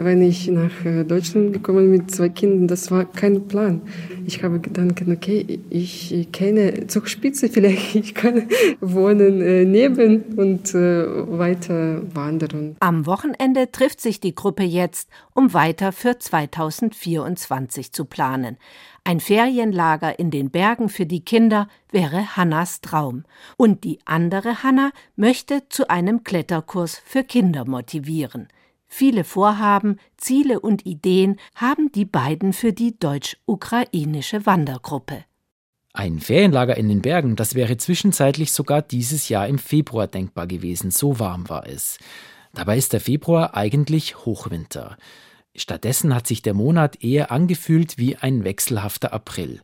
Wenn 0.00 0.22
ich 0.22 0.46
nach 0.48 0.84
äh, 0.84 1.02
Deutschland 1.02 1.52
gekommen 1.52 1.90
mit 1.90 2.12
zwei 2.12 2.28
Kindern, 2.28 2.68
das 2.68 2.92
war 2.92 3.04
kein 3.04 3.48
Plan. 3.48 3.82
Ich 4.26 4.44
habe 4.44 4.60
gedacht, 4.60 5.02
okay, 5.10 5.58
ich 5.70 6.28
kenne 6.30 6.86
Zugspitze, 6.86 7.48
vielleicht 7.52 7.96
ich 7.96 8.14
kann 8.14 8.48
wohnen 8.80 9.40
äh, 9.40 9.64
neben 9.64 10.22
und 10.36 10.72
äh, 10.72 11.04
weiter 11.38 12.02
wandern. 12.14 12.76
Am 12.78 13.06
Wochenende 13.06 13.72
trifft 13.72 14.00
sich 14.00 14.20
die 14.20 14.36
Gruppe 14.36 14.62
jetzt, 14.62 15.08
um 15.34 15.52
weiter 15.52 15.90
für 15.90 16.16
2024 16.16 17.90
zu 17.90 18.04
planen. 18.04 18.56
Ein 19.02 19.18
Ferienlager 19.18 20.18
in 20.18 20.30
den 20.30 20.50
Bergen 20.50 20.90
für 20.90 21.06
die 21.06 21.24
Kinder 21.24 21.66
wäre 21.90 22.36
Hannas 22.36 22.82
Traum. 22.82 23.24
Und 23.56 23.82
die 23.82 23.98
andere 24.04 24.62
Hanna 24.62 24.92
möchte 25.16 25.62
zu 25.70 25.88
einem 25.88 26.22
Kletterkurs 26.24 27.00
für 27.04 27.24
Kinder 27.24 27.64
motivieren. 27.64 28.48
Viele 28.88 29.22
Vorhaben, 29.22 30.00
Ziele 30.16 30.60
und 30.60 30.86
Ideen 30.86 31.38
haben 31.54 31.92
die 31.92 32.06
beiden 32.06 32.52
für 32.52 32.72
die 32.72 32.98
deutsch-ukrainische 32.98 34.46
Wandergruppe. 34.46 35.24
Ein 35.92 36.20
Ferienlager 36.20 36.76
in 36.76 36.88
den 36.88 37.02
Bergen, 37.02 37.36
das 37.36 37.54
wäre 37.54 37.76
zwischenzeitlich 37.76 38.52
sogar 38.52 38.82
dieses 38.82 39.28
Jahr 39.28 39.46
im 39.46 39.58
Februar 39.58 40.06
denkbar 40.06 40.46
gewesen, 40.46 40.90
so 40.90 41.18
warm 41.18 41.48
war 41.48 41.66
es. 41.66 41.98
Dabei 42.54 42.78
ist 42.78 42.92
der 42.92 43.00
Februar 43.00 43.56
eigentlich 43.56 44.24
Hochwinter. 44.24 44.96
Stattdessen 45.54 46.14
hat 46.14 46.26
sich 46.26 46.40
der 46.40 46.54
Monat 46.54 47.02
eher 47.02 47.30
angefühlt 47.30 47.98
wie 47.98 48.16
ein 48.16 48.44
wechselhafter 48.44 49.12
April. 49.12 49.60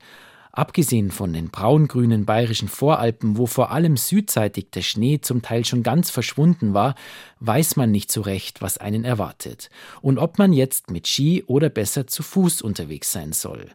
Abgesehen 0.56 1.10
von 1.10 1.32
den 1.32 1.50
braungrünen 1.50 2.26
bayerischen 2.26 2.68
Voralpen, 2.68 3.38
wo 3.38 3.46
vor 3.46 3.72
allem 3.72 3.96
südseitig 3.96 4.70
der 4.70 4.82
Schnee 4.82 5.20
zum 5.20 5.42
Teil 5.42 5.64
schon 5.64 5.82
ganz 5.82 6.10
verschwunden 6.10 6.74
war, 6.74 6.94
weiß 7.40 7.74
man 7.74 7.90
nicht 7.90 8.12
so 8.12 8.20
recht, 8.20 8.62
was 8.62 8.78
einen 8.78 9.04
erwartet 9.04 9.68
und 10.00 10.16
ob 10.18 10.38
man 10.38 10.52
jetzt 10.52 10.92
mit 10.92 11.08
Ski 11.08 11.42
oder 11.48 11.70
besser 11.70 12.06
zu 12.06 12.22
Fuß 12.22 12.62
unterwegs 12.62 13.10
sein 13.10 13.32
soll. 13.32 13.66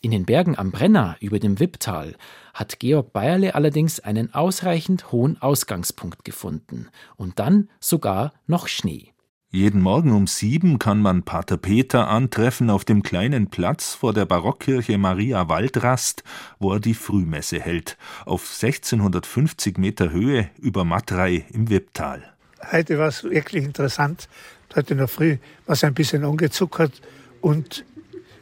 In 0.00 0.10
den 0.10 0.24
Bergen 0.24 0.56
am 0.56 0.70
Brenner 0.70 1.16
über 1.20 1.38
dem 1.38 1.60
Wipptal 1.60 2.16
hat 2.54 2.80
Georg 2.80 3.12
Bayerle 3.12 3.54
allerdings 3.54 4.00
einen 4.00 4.32
ausreichend 4.32 5.12
hohen 5.12 5.40
Ausgangspunkt 5.42 6.24
gefunden 6.24 6.88
und 7.16 7.40
dann 7.40 7.68
sogar 7.78 8.32
noch 8.46 8.68
Schnee. 8.68 9.11
Jeden 9.54 9.82
Morgen 9.82 10.12
um 10.12 10.26
sieben 10.26 10.78
kann 10.78 11.02
man 11.02 11.24
Pater 11.24 11.58
Peter 11.58 12.08
antreffen 12.08 12.70
auf 12.70 12.86
dem 12.86 13.02
kleinen 13.02 13.50
Platz 13.50 13.92
vor 13.92 14.14
der 14.14 14.24
Barockkirche 14.24 14.96
Maria 14.96 15.46
Waldrast, 15.50 16.24
wo 16.58 16.72
er 16.72 16.80
die 16.80 16.94
Frühmesse 16.94 17.60
hält, 17.60 17.98
auf 18.24 18.48
1650 18.50 19.76
Meter 19.76 20.10
Höhe 20.10 20.48
über 20.58 20.84
Matrei 20.84 21.44
im 21.52 21.68
Wipptal. 21.68 22.32
Heute 22.72 22.98
war 22.98 23.08
es 23.08 23.24
wirklich 23.24 23.62
interessant. 23.62 24.26
Heute 24.74 24.96
der 24.96 25.06
Früh 25.06 25.36
war 25.66 25.74
es 25.74 25.84
ein 25.84 25.92
bisschen 25.92 26.24
angezuckert 26.24 27.02
und 27.42 27.84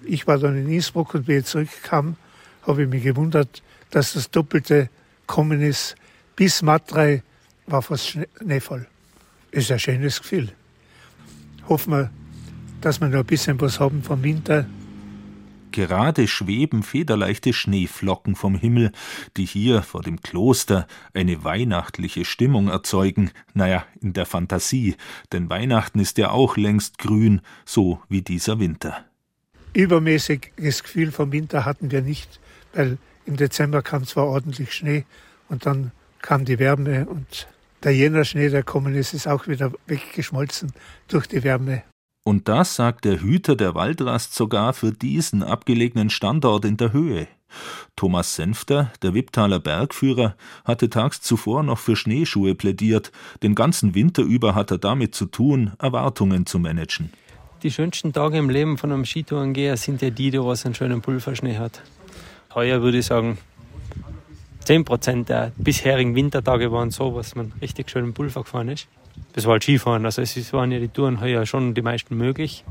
ich 0.05 0.29
war 0.29 0.39
dann 0.39 0.57
in 0.57 0.73
Innsbruck 0.73 1.15
und 1.15 1.27
wie 1.27 1.39
ich 1.39 1.47
zurückkam, 1.47 2.15
habe 2.63 2.85
ich 2.85 2.89
mich 2.89 3.03
gewundert, 3.03 3.65
dass 3.91 4.13
das 4.13 4.31
Doppelte 4.31 4.89
kommen 5.27 5.61
ist. 5.61 5.97
Bis 6.37 6.63
Matrei 6.63 7.25
war 7.67 7.83
fast 7.83 8.11
schneevoll. 8.11 8.87
Ist 9.51 9.73
ein 9.73 9.81
schönes 9.81 10.21
Gefühl 10.21 10.53
hoffen 11.71 11.93
wir, 11.93 12.11
dass 12.83 13.01
wir 13.01 13.09
noch 13.09 13.21
ein 13.21 13.25
bisschen 13.25 13.59
was 13.61 13.81
haben 13.81 14.03
vom 14.03 14.23
Winter. 14.23 14.67
Gerade 15.73 16.27
schweben 16.27 16.83
federleichte 16.83 17.53
Schneeflocken 17.53 18.35
vom 18.35 18.57
Himmel, 18.57 18.91
die 19.37 19.47
hier 19.47 19.83
vor 19.83 20.03
dem 20.03 20.21
Kloster 20.21 20.89
eine 21.15 21.45
weihnachtliche 21.45 22.25
Stimmung 22.25 22.69
erzeugen, 22.69 23.31
naja, 23.55 23.87
in 24.01 24.13
der 24.13 24.27
Fantasie, 24.27 24.97
denn 25.33 25.49
Weihnachten 25.49 26.01
ist 26.01 26.19
ja 26.19 26.31
auch 26.31 26.57
längst 26.57 26.99
grün, 26.99 27.41
so 27.65 28.01
wie 28.09 28.23
dieser 28.23 28.59
Winter. 28.59 29.05
Übermäßiges 29.73 30.83
Gefühl 30.83 31.13
vom 31.13 31.31
Winter 31.31 31.65
hatten 31.65 31.93
wir 31.93 32.03
nicht, 32.03 32.41
weil 32.75 32.99
im 33.27 33.37
Dezember 33.37 33.83
kam 33.83 34.05
zwar 34.05 34.27
ordentlich 34.27 34.75
Schnee 34.75 35.05
und 35.49 35.67
dann 35.67 35.93
kam 36.21 36.45
die 36.45 36.59
Wärme 36.59 37.07
und 37.07 37.47
der 37.83 37.95
Jänner-Schnee, 37.95 38.49
der 38.49 38.63
kommen 38.63 38.95
ist, 38.95 39.15
ist 39.15 39.27
auch 39.27 39.47
wieder 39.47 39.73
weggeschmolzen 39.87 40.73
durch 41.09 41.27
die 41.27 41.43
Wärme. 41.43 41.83
Und 42.25 42.49
das 42.49 42.77
sagt 42.77 43.05
der 43.05 43.21
Hüter 43.21 43.57
der 43.57 43.75
Waldrast 43.75 44.35
sogar 44.35 44.73
für 44.75 44.93
diesen 44.93 45.43
abgelegenen 45.43 46.11
Standort 46.11 46.65
in 46.65 46.77
der 46.77 46.93
Höhe. 46.93 47.27
Thomas 47.97 48.37
Senfter, 48.37 48.93
der 49.03 49.15
Wipptaler 49.15 49.59
Bergführer, 49.59 50.37
hatte 50.65 50.89
tags 50.89 51.21
zuvor 51.21 51.63
noch 51.63 51.79
für 51.79 51.97
Schneeschuhe 51.97 52.55
plädiert. 52.55 53.11
Den 53.43 53.55
ganzen 53.55 53.95
Winter 53.95 54.23
über 54.23 54.55
hat 54.55 54.71
er 54.71 54.79
damit 54.79 55.15
zu 55.15 55.27
tun, 55.27 55.73
Erwartungen 55.79 56.47
zu 56.47 56.59
managen. 56.59 57.11
Die 57.63 57.71
schönsten 57.71 58.13
Tage 58.13 58.39
im 58.39 58.49
Leben 58.49 58.79
von 58.79 58.93
einem 58.93 59.05
Skitourengeher 59.05 59.77
sind 59.77 60.01
ja 60.01 60.11
die, 60.11 60.33
wo 60.41 60.53
es 60.53 60.65
einen 60.65 60.75
schönen 60.75 61.03
Pulverschnee 61.03 61.59
hat. 61.59 61.83
Heuer 62.55 62.83
würde 62.83 62.99
ich 62.99 63.07
sagen, 63.07 63.39
10% 64.67 65.25
der 65.25 65.53
bisherigen 65.57 66.15
Wintertage 66.15 66.71
waren 66.73 66.91
so, 66.91 67.15
was 67.15 67.35
man 67.35 67.53
richtig 67.61 67.91
schön 67.91 68.05
im 68.05 68.15
Pulver 68.15 68.43
gefahren 68.43 68.69
ist. 68.69 68.89
Das 69.33 69.45
war 69.45 69.53
halt 69.53 69.63
Skifahren, 69.63 70.05
also 70.05 70.23
es 70.23 70.53
waren 70.53 70.73
ja 70.73 70.79
die 70.79 70.89
Touren 70.89 71.21
heuer 71.21 71.47
schon 71.47 71.75
die 71.75 71.83
meisten 71.83 72.17
möglich. 72.17 72.65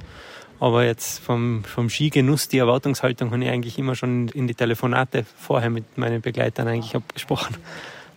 Aber 0.60 0.84
jetzt 0.84 1.20
vom, 1.20 1.64
vom 1.64 1.90
Skigenuss, 1.90 2.50
die 2.50 2.58
Erwartungshaltung 2.58 3.32
habe 3.32 3.44
ich 3.44 3.50
eigentlich 3.50 3.80
immer 3.80 3.96
schon 3.96 4.28
in 4.30 4.46
die 4.48 4.56
Telefonate 4.56 5.26
vorher 5.38 5.70
mit 5.70 5.98
meinen 5.98 6.22
Begleitern 6.22 6.68
eigentlich 6.68 6.96
abgesprochen, 6.96 7.56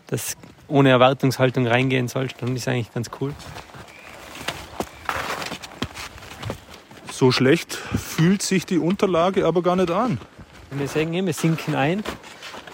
dass 0.08 0.36
ohne 0.66 0.90
Erwartungshaltung 0.90 1.66
reingehen. 1.68 2.10
Und 2.12 2.14
das 2.14 2.50
ist 2.50 2.68
eigentlich 2.68 2.92
ganz 2.92 3.10
cool. 3.20 3.32
So 7.12 7.30
schlecht 7.30 7.74
fühlt 7.74 8.42
sich 8.42 8.66
die 8.66 8.78
Unterlage 8.78 9.46
aber 9.46 9.62
gar 9.62 9.76
nicht 9.76 9.92
an. 9.92 10.18
Wir 10.72 10.88
sagen 10.88 11.12
wir 11.24 11.32
sinken 11.32 11.76
ein. 11.76 12.02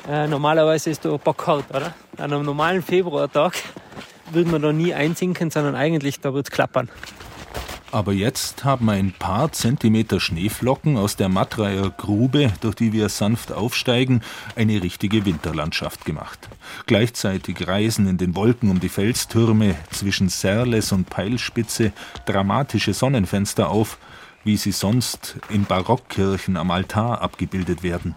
Äh, 0.08 0.26
normalerweise 0.26 0.88
ist 0.88 1.04
da 1.04 1.16
bockhart, 1.16 1.66
oder? 1.68 1.94
An 2.16 2.32
einem 2.32 2.44
normalen 2.44 2.82
Februartag 2.82 3.52
würde 4.30 4.50
man 4.50 4.62
da 4.62 4.72
nie 4.72 4.94
einsinken, 4.94 5.50
sondern 5.50 5.74
eigentlich 5.74 6.20
da 6.20 6.32
wird 6.32 6.46
es 6.46 6.50
klappern. 6.50 6.88
Aber 7.90 8.12
jetzt 8.12 8.64
haben 8.64 8.88
ein 8.90 9.12
paar 9.12 9.52
Zentimeter 9.52 10.20
Schneeflocken 10.20 10.96
aus 10.96 11.16
der 11.16 11.28
Mattreier 11.28 11.90
Grube, 11.90 12.52
durch 12.60 12.74
die 12.74 12.92
wir 12.92 13.08
sanft 13.08 13.52
aufsteigen, 13.52 14.22
eine 14.56 14.82
richtige 14.82 15.24
Winterlandschaft 15.24 16.04
gemacht. 16.04 16.48
Gleichzeitig 16.86 17.66
reisen 17.66 18.06
in 18.06 18.18
den 18.18 18.34
Wolken 18.34 18.70
um 18.70 18.80
die 18.80 18.90
Felstürme 18.90 19.74
zwischen 19.90 20.28
Serles 20.28 20.92
und 20.92 21.08
Peilspitze 21.08 21.92
dramatische 22.26 22.92
Sonnenfenster 22.92 23.70
auf, 23.70 23.98
wie 24.44 24.56
sie 24.56 24.72
sonst 24.72 25.36
in 25.48 25.64
Barockkirchen 25.64 26.56
am 26.56 26.70
Altar 26.70 27.22
abgebildet 27.22 27.82
werden. 27.82 28.14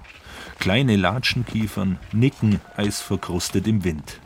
Kleine 0.62 0.96
Latschenkiefern 0.96 1.98
nicken 2.14 2.62
eisverkrustet 2.78 3.68
im 3.68 3.84
Wind. 3.84 4.22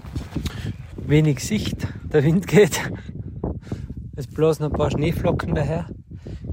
Wenig 0.98 1.40
Sicht, 1.40 1.88
der 2.12 2.26
Wind 2.26 2.46
geht. 2.46 2.92
Es 4.18 4.28
blasen 4.28 4.66
ein 4.66 4.74
paar 4.74 4.92
Schneeflocken 4.92 5.56
daher. 5.56 5.86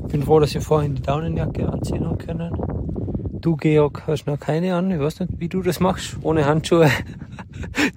Ich 0.07 0.13
bin 0.13 0.23
froh, 0.23 0.39
dass 0.39 0.55
ich 0.55 0.63
vorhin 0.63 0.95
die 0.95 1.03
Daunenjacke 1.03 1.69
anziehen 1.69 2.07
habe 2.07 2.25
können. 2.25 2.53
Du, 3.41 3.57
Georg, 3.57 4.05
hast 4.07 4.29
noch 4.29 4.39
keine 4.39 4.77
an. 4.77 4.89
Ich 4.93 5.01
weiß 5.01 5.19
nicht, 5.19 5.41
wie 5.41 5.49
du 5.49 5.63
das 5.63 5.81
machst. 5.81 6.17
Ohne 6.23 6.47
Handschuhe. 6.47 6.89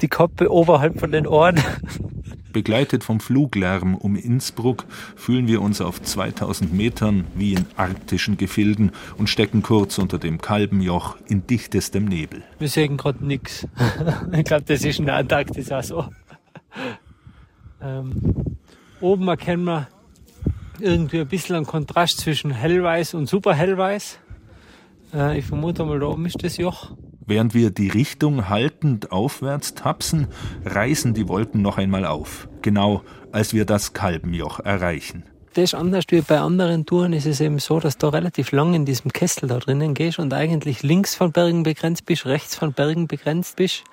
Die 0.01 0.07
Kappe 0.07 0.51
oberhalb 0.51 0.99
von 0.99 1.11
den 1.11 1.27
Ohren. 1.27 1.59
Begleitet 2.55 3.03
vom 3.03 3.19
Fluglärm 3.19 3.95
um 3.95 4.15
Innsbruck 4.15 4.85
fühlen 5.17 5.45
wir 5.49 5.61
uns 5.61 5.81
auf 5.81 6.01
2000 6.01 6.71
Metern 6.71 7.25
wie 7.35 7.51
in 7.51 7.65
arktischen 7.75 8.37
Gefilden 8.37 8.93
und 9.17 9.27
stecken 9.27 9.61
kurz 9.61 9.97
unter 9.97 10.19
dem 10.19 10.39
Kalbenjoch 10.39 11.17
in 11.27 11.45
dichtestem 11.45 12.05
Nebel. 12.05 12.43
Wir 12.57 12.69
sehen 12.69 12.95
gerade 12.95 13.25
nichts. 13.25 13.67
Ich 14.31 14.45
glaube, 14.45 14.63
das 14.67 14.85
ist 14.85 14.99
in 14.99 15.05
der 15.05 15.15
Antarktis 15.15 15.69
auch 15.69 15.83
so. 15.83 16.05
Ähm, 17.81 18.55
oben 19.01 19.27
erkennen 19.27 19.65
wir 19.65 19.89
irgendwie 20.79 21.19
ein 21.19 21.27
bisschen 21.27 21.57
einen 21.57 21.65
Kontrast 21.65 22.19
zwischen 22.19 22.51
hellweiß 22.51 23.15
und 23.15 23.27
super 23.27 23.53
hellweiß. 23.53 24.17
Äh, 25.13 25.39
ich 25.39 25.45
vermute 25.45 25.83
mal, 25.83 25.99
da 25.99 26.05
oben 26.05 26.25
ist 26.25 26.41
das 26.41 26.55
Joch. 26.55 26.95
Während 27.27 27.53
wir 27.53 27.71
die 27.71 27.89
Richtung 27.89 28.49
haltend 28.49 29.11
aufwärts 29.11 29.73
tapsen, 29.73 30.27
reißen 30.63 31.13
die 31.13 31.27
Wolken 31.27 31.61
noch 31.61 31.77
einmal 31.77 32.05
auf. 32.05 32.47
Genau 32.61 33.01
als 33.31 33.53
wir 33.53 33.65
das 33.65 33.91
Kalbenjoch 33.93 34.59
erreichen. 34.61 35.23
Das 35.55 35.65
ist 35.65 35.75
anders 35.75 36.05
wie 36.09 36.21
bei 36.21 36.39
anderen 36.39 36.85
Touren 36.85 37.13
ist 37.13 37.25
es 37.25 37.41
eben 37.41 37.59
so, 37.59 37.79
dass 37.79 37.97
du 37.97 38.07
relativ 38.07 38.51
lang 38.51 38.73
in 38.73 38.85
diesem 38.85 39.11
Kessel 39.11 39.47
da 39.47 39.57
drinnen 39.57 39.93
gehst 39.93 40.19
und 40.19 40.33
eigentlich 40.33 40.83
links 40.83 41.15
von 41.15 41.31
Bergen 41.31 41.63
begrenzt 41.63 42.05
bist, 42.05 42.25
rechts 42.25 42.55
von 42.55 42.73
Bergen 42.73 43.07
begrenzt 43.07 43.55
bist 43.55 43.83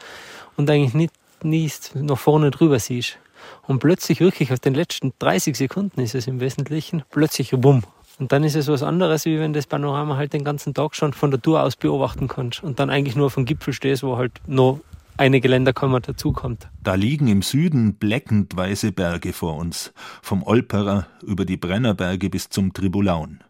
und 0.56 0.68
eigentlich 0.70 0.94
nicht, 0.94 1.12
nicht 1.42 1.94
nach 1.94 2.18
vorne 2.18 2.50
drüber 2.50 2.78
siehst. 2.78 3.18
Und 3.66 3.80
plötzlich 3.80 4.20
wirklich 4.20 4.52
auf 4.52 4.60
den 4.60 4.74
letzten 4.74 5.12
30 5.18 5.56
Sekunden 5.56 6.00
ist 6.00 6.14
es 6.14 6.26
im 6.26 6.40
Wesentlichen, 6.40 7.02
plötzlich 7.10 7.50
bumm, 7.50 7.82
und 8.18 8.32
dann 8.32 8.44
ist 8.44 8.56
es 8.56 8.68
was 8.68 8.82
anderes, 8.82 9.24
wie 9.24 9.38
wenn 9.38 9.52
das 9.52 9.66
Panorama 9.66 10.16
halt 10.16 10.32
den 10.32 10.44
ganzen 10.44 10.74
Tag 10.74 10.94
schon 10.94 11.12
von 11.12 11.30
der 11.30 11.40
Tour 11.40 11.62
aus 11.62 11.76
beobachten 11.76 12.28
kannst 12.28 12.62
und 12.62 12.78
dann 12.78 12.90
eigentlich 12.90 13.16
nur 13.16 13.30
vom 13.30 13.44
Gipfel 13.44 13.72
stehst, 13.72 14.02
wo 14.02 14.16
halt 14.16 14.32
noch 14.46 14.80
eine 15.16 15.40
Geländerkammer 15.40 16.00
dazukommt. 16.00 16.68
Da 16.82 16.94
liegen 16.94 17.28
im 17.28 17.42
Süden 17.42 17.94
bleckend 17.94 18.56
weiße 18.56 18.92
Berge 18.92 19.32
vor 19.32 19.56
uns, 19.56 19.92
vom 20.22 20.42
Olperer 20.42 21.06
über 21.22 21.44
die 21.44 21.56
Brennerberge 21.56 22.30
bis 22.30 22.48
zum 22.48 22.72
Tribulaun. 22.72 23.40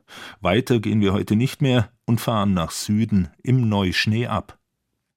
Weiter 0.41 0.81
gehen 0.81 1.01
wir 1.01 1.13
heute 1.13 1.37
nicht 1.37 1.63
mehr 1.63 1.89
und 2.05 2.21
fahren 2.21 2.53
nach 2.53 2.71
Süden 2.71 3.29
im 3.43 3.69
Neuschnee 3.69 4.27
ab. 4.27 4.59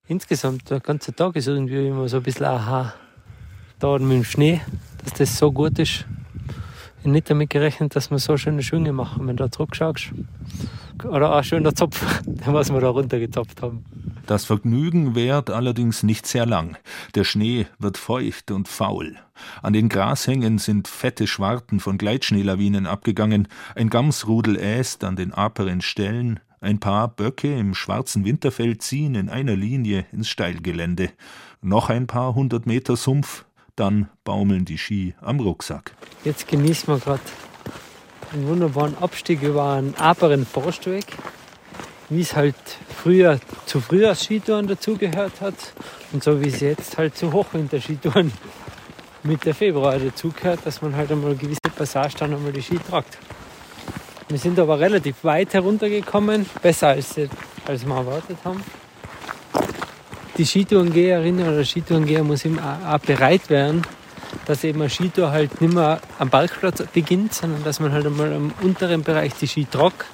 Insgesamt, 0.08 0.70
der 0.70 0.80
ganze 0.80 1.16
Tag 1.16 1.36
ist 1.36 1.48
irgendwie 1.48 1.88
immer 1.88 2.08
so 2.08 2.18
ein 2.18 2.24
bisschen 2.24 2.46
aha. 2.46 2.94
Da 3.80 3.98
mit 3.98 4.12
dem 4.12 4.24
Schnee, 4.24 4.62
dass 5.04 5.14
das 5.14 5.38
so 5.38 5.52
gut 5.52 5.80
ist 5.80 6.06
ich 7.06 7.12
nicht 7.12 7.30
damit 7.30 7.50
gerechnet, 7.50 7.96
dass 7.96 8.12
wir 8.12 8.20
so 8.20 8.38
schöne 8.38 8.64
Schwünge 8.64 8.94
machen, 8.94 9.28
wenn 9.28 9.38
du 9.38 9.44
da 9.44 9.52
zurückschaust. 9.52 10.12
Oder 11.04 11.36
auch 11.36 11.44
schöner 11.44 11.76
Zopf, 11.76 12.04
was 12.46 12.72
wir 12.72 12.80
da 12.80 12.90
runtergezopft 12.90 13.62
haben. 13.62 13.86
Das 14.26 14.46
Vergnügen 14.46 15.14
währt 15.14 15.52
allerdings 15.52 16.02
nicht 16.02 16.26
sehr 16.26 16.46
lang. 16.46 16.78
Der 17.14 17.24
Schnee 17.24 17.68
wird 17.78 17.98
feucht 17.98 18.50
und 18.50 18.68
faul. 18.68 19.16
An 19.62 19.74
den 19.74 19.88
Grashängen 19.88 20.58
sind 20.58 20.88
fette 20.88 21.28
Schwarten 21.28 21.80
von 21.80 21.98
Gleitschneelawinen 21.98 22.88
abgegangen, 22.88 23.48
ein 23.76 23.90
Gamsrudel 23.90 24.56
äst 24.56 25.04
an 25.04 25.16
den 25.16 25.32
aperen 25.34 25.82
Stellen, 25.82 26.40
ein 26.60 26.80
paar 26.80 27.08
Böcke 27.10 27.56
im 27.56 27.76
schwarzen 27.76 28.26
Winterfeld 28.26 28.82
ziehen 28.82 29.14
in 29.14 29.30
einer 29.30 29.56
Linie 29.56 30.06
ins 30.12 30.30
Steilgelände. 30.30 31.12
Noch 31.62 31.90
ein 31.90 32.08
paar 32.08 32.34
hundert 32.34 32.66
Meter 32.66 32.96
Sumpf, 32.96 33.45
dann 33.76 34.10
baumeln 34.24 34.66
die 34.66 34.78
Ski 34.78 35.16
am 35.22 35.40
Rucksack. 35.40 35.92
Jetzt 36.24 36.48
genießen 36.48 36.88
wir 36.88 37.00
gerade 37.00 37.22
einen 38.34 38.48
wunderbaren 38.48 38.98
Abstieg 38.98 39.42
über 39.42 39.74
einen 39.74 39.96
aperen 39.96 40.46
Forstweg, 40.46 41.06
wie 42.10 42.22
es 42.22 42.36
halt 42.36 42.56
früher 42.96 43.40
zu 43.66 43.82
Frühjahrsskitouren 43.82 44.68
dazugehört 44.68 45.42
hat 45.42 45.56
und 46.14 46.24
so 46.24 46.42
wie 46.42 46.48
es 46.48 46.60
jetzt 46.60 46.98
halt 46.98 47.18
zu 47.18 47.32
Hochwinterskitouren 47.32 48.32
mit 49.24 49.46
der 49.46 49.56
Februar 49.56 49.98
dazugehört, 49.98 50.60
dass 50.66 50.82
man 50.82 50.96
halt 50.96 51.12
einmal 51.12 51.36
gewisse 51.36 51.60
Passagen 51.76 52.14
dann 52.20 52.34
einmal 52.34 52.52
die 52.52 52.62
Ski 52.62 52.78
tragt. 52.78 53.18
Wir 54.30 54.38
sind 54.38 54.60
aber 54.60 54.80
relativ 54.80 55.24
weit 55.24 55.54
heruntergekommen, 55.54 56.46
besser 56.62 56.90
als, 56.90 57.16
als 57.68 57.86
wir 57.86 57.96
erwartet 57.96 58.38
haben 58.44 58.64
die 60.38 60.46
Skitourengeherin 60.46 61.42
oder 61.42 61.64
Skitourengeher 61.64 62.24
muss 62.24 62.46
eben 62.46 62.60
auch 62.60 63.00
bereit 63.00 63.50
werden, 63.50 63.84
dass 64.46 64.64
eben 64.64 64.82
eine 64.82 64.90
Skitour 64.90 65.32
halt 65.32 65.62
nicht 65.62 65.74
mehr 65.74 66.02
am 66.20 66.30
Parkplatz 66.30 66.84
beginnt, 66.94 67.34
sondern 67.34 67.64
dass 67.64 67.80
man 67.80 67.92
halt 67.92 68.06
einmal 68.06 68.32
im 68.32 68.52
unteren 68.62 69.04
Bereich 69.04 69.34
die 69.36 69.48
Ski 69.48 69.66
trock, 69.66 70.06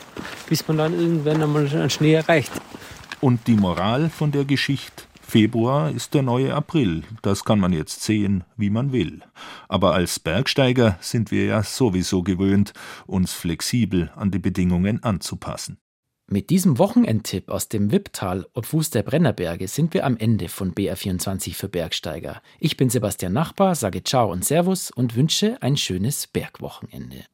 bis 0.48 0.68
man 0.68 0.78
dann 0.78 1.00
irgendwann 1.00 1.42
einmal 1.42 1.68
einen 1.68 1.90
Schnee 1.90 2.14
erreicht. 2.14 2.52
Und 3.20 3.48
die 3.48 3.56
Moral 3.56 4.10
von 4.10 4.32
der 4.32 4.46
Geschichte? 4.46 5.04
Februar 5.22 5.92
ist 5.92 6.14
der 6.14 6.24
neue 6.24 6.54
April. 6.54 7.04
Das 7.22 7.46
kann 7.46 7.60
man 7.60 7.72
jetzt 7.72 8.04
sehen, 8.04 8.44
wie 8.58 8.70
man 8.70 8.92
will. 8.92 9.22
Aber 9.70 9.94
als 9.94 10.20
Bergsteiger 10.20 10.98
sind 11.00 11.32
wir 11.32 11.46
ja 11.46 11.64
sowieso 11.64 12.22
gewöhnt, 12.22 12.74
uns 13.08 13.32
flexibel 13.32 14.12
an 14.18 14.30
die 14.30 14.40
Bedingungen 14.40 15.02
anzupassen. 15.04 15.78
Mit 16.34 16.50
diesem 16.50 16.78
Wochenendtipp 16.78 17.50
aus 17.50 17.68
dem 17.68 17.92
Wipptal 17.92 18.48
ob 18.54 18.66
Fuß 18.66 18.90
der 18.92 19.04
Brennerberge 19.04 19.68
sind 19.68 19.94
wir 19.94 20.06
am 20.06 20.16
Ende 20.16 20.48
von 20.48 20.74
BR24 20.74 21.56
für 21.56 21.68
Bergsteiger. 21.68 22.42
Ich 22.58 22.78
bin 22.78 22.90
Sebastian 22.90 23.34
Nachbar, 23.34 23.76
sage 23.76 24.02
Ciao 24.02 24.32
und 24.32 24.46
Servus 24.46 24.92
und 24.92 25.18
wünsche 25.18 25.62
ein 25.62 25.76
schönes 25.76 26.28
Bergwochenende. 26.28 27.26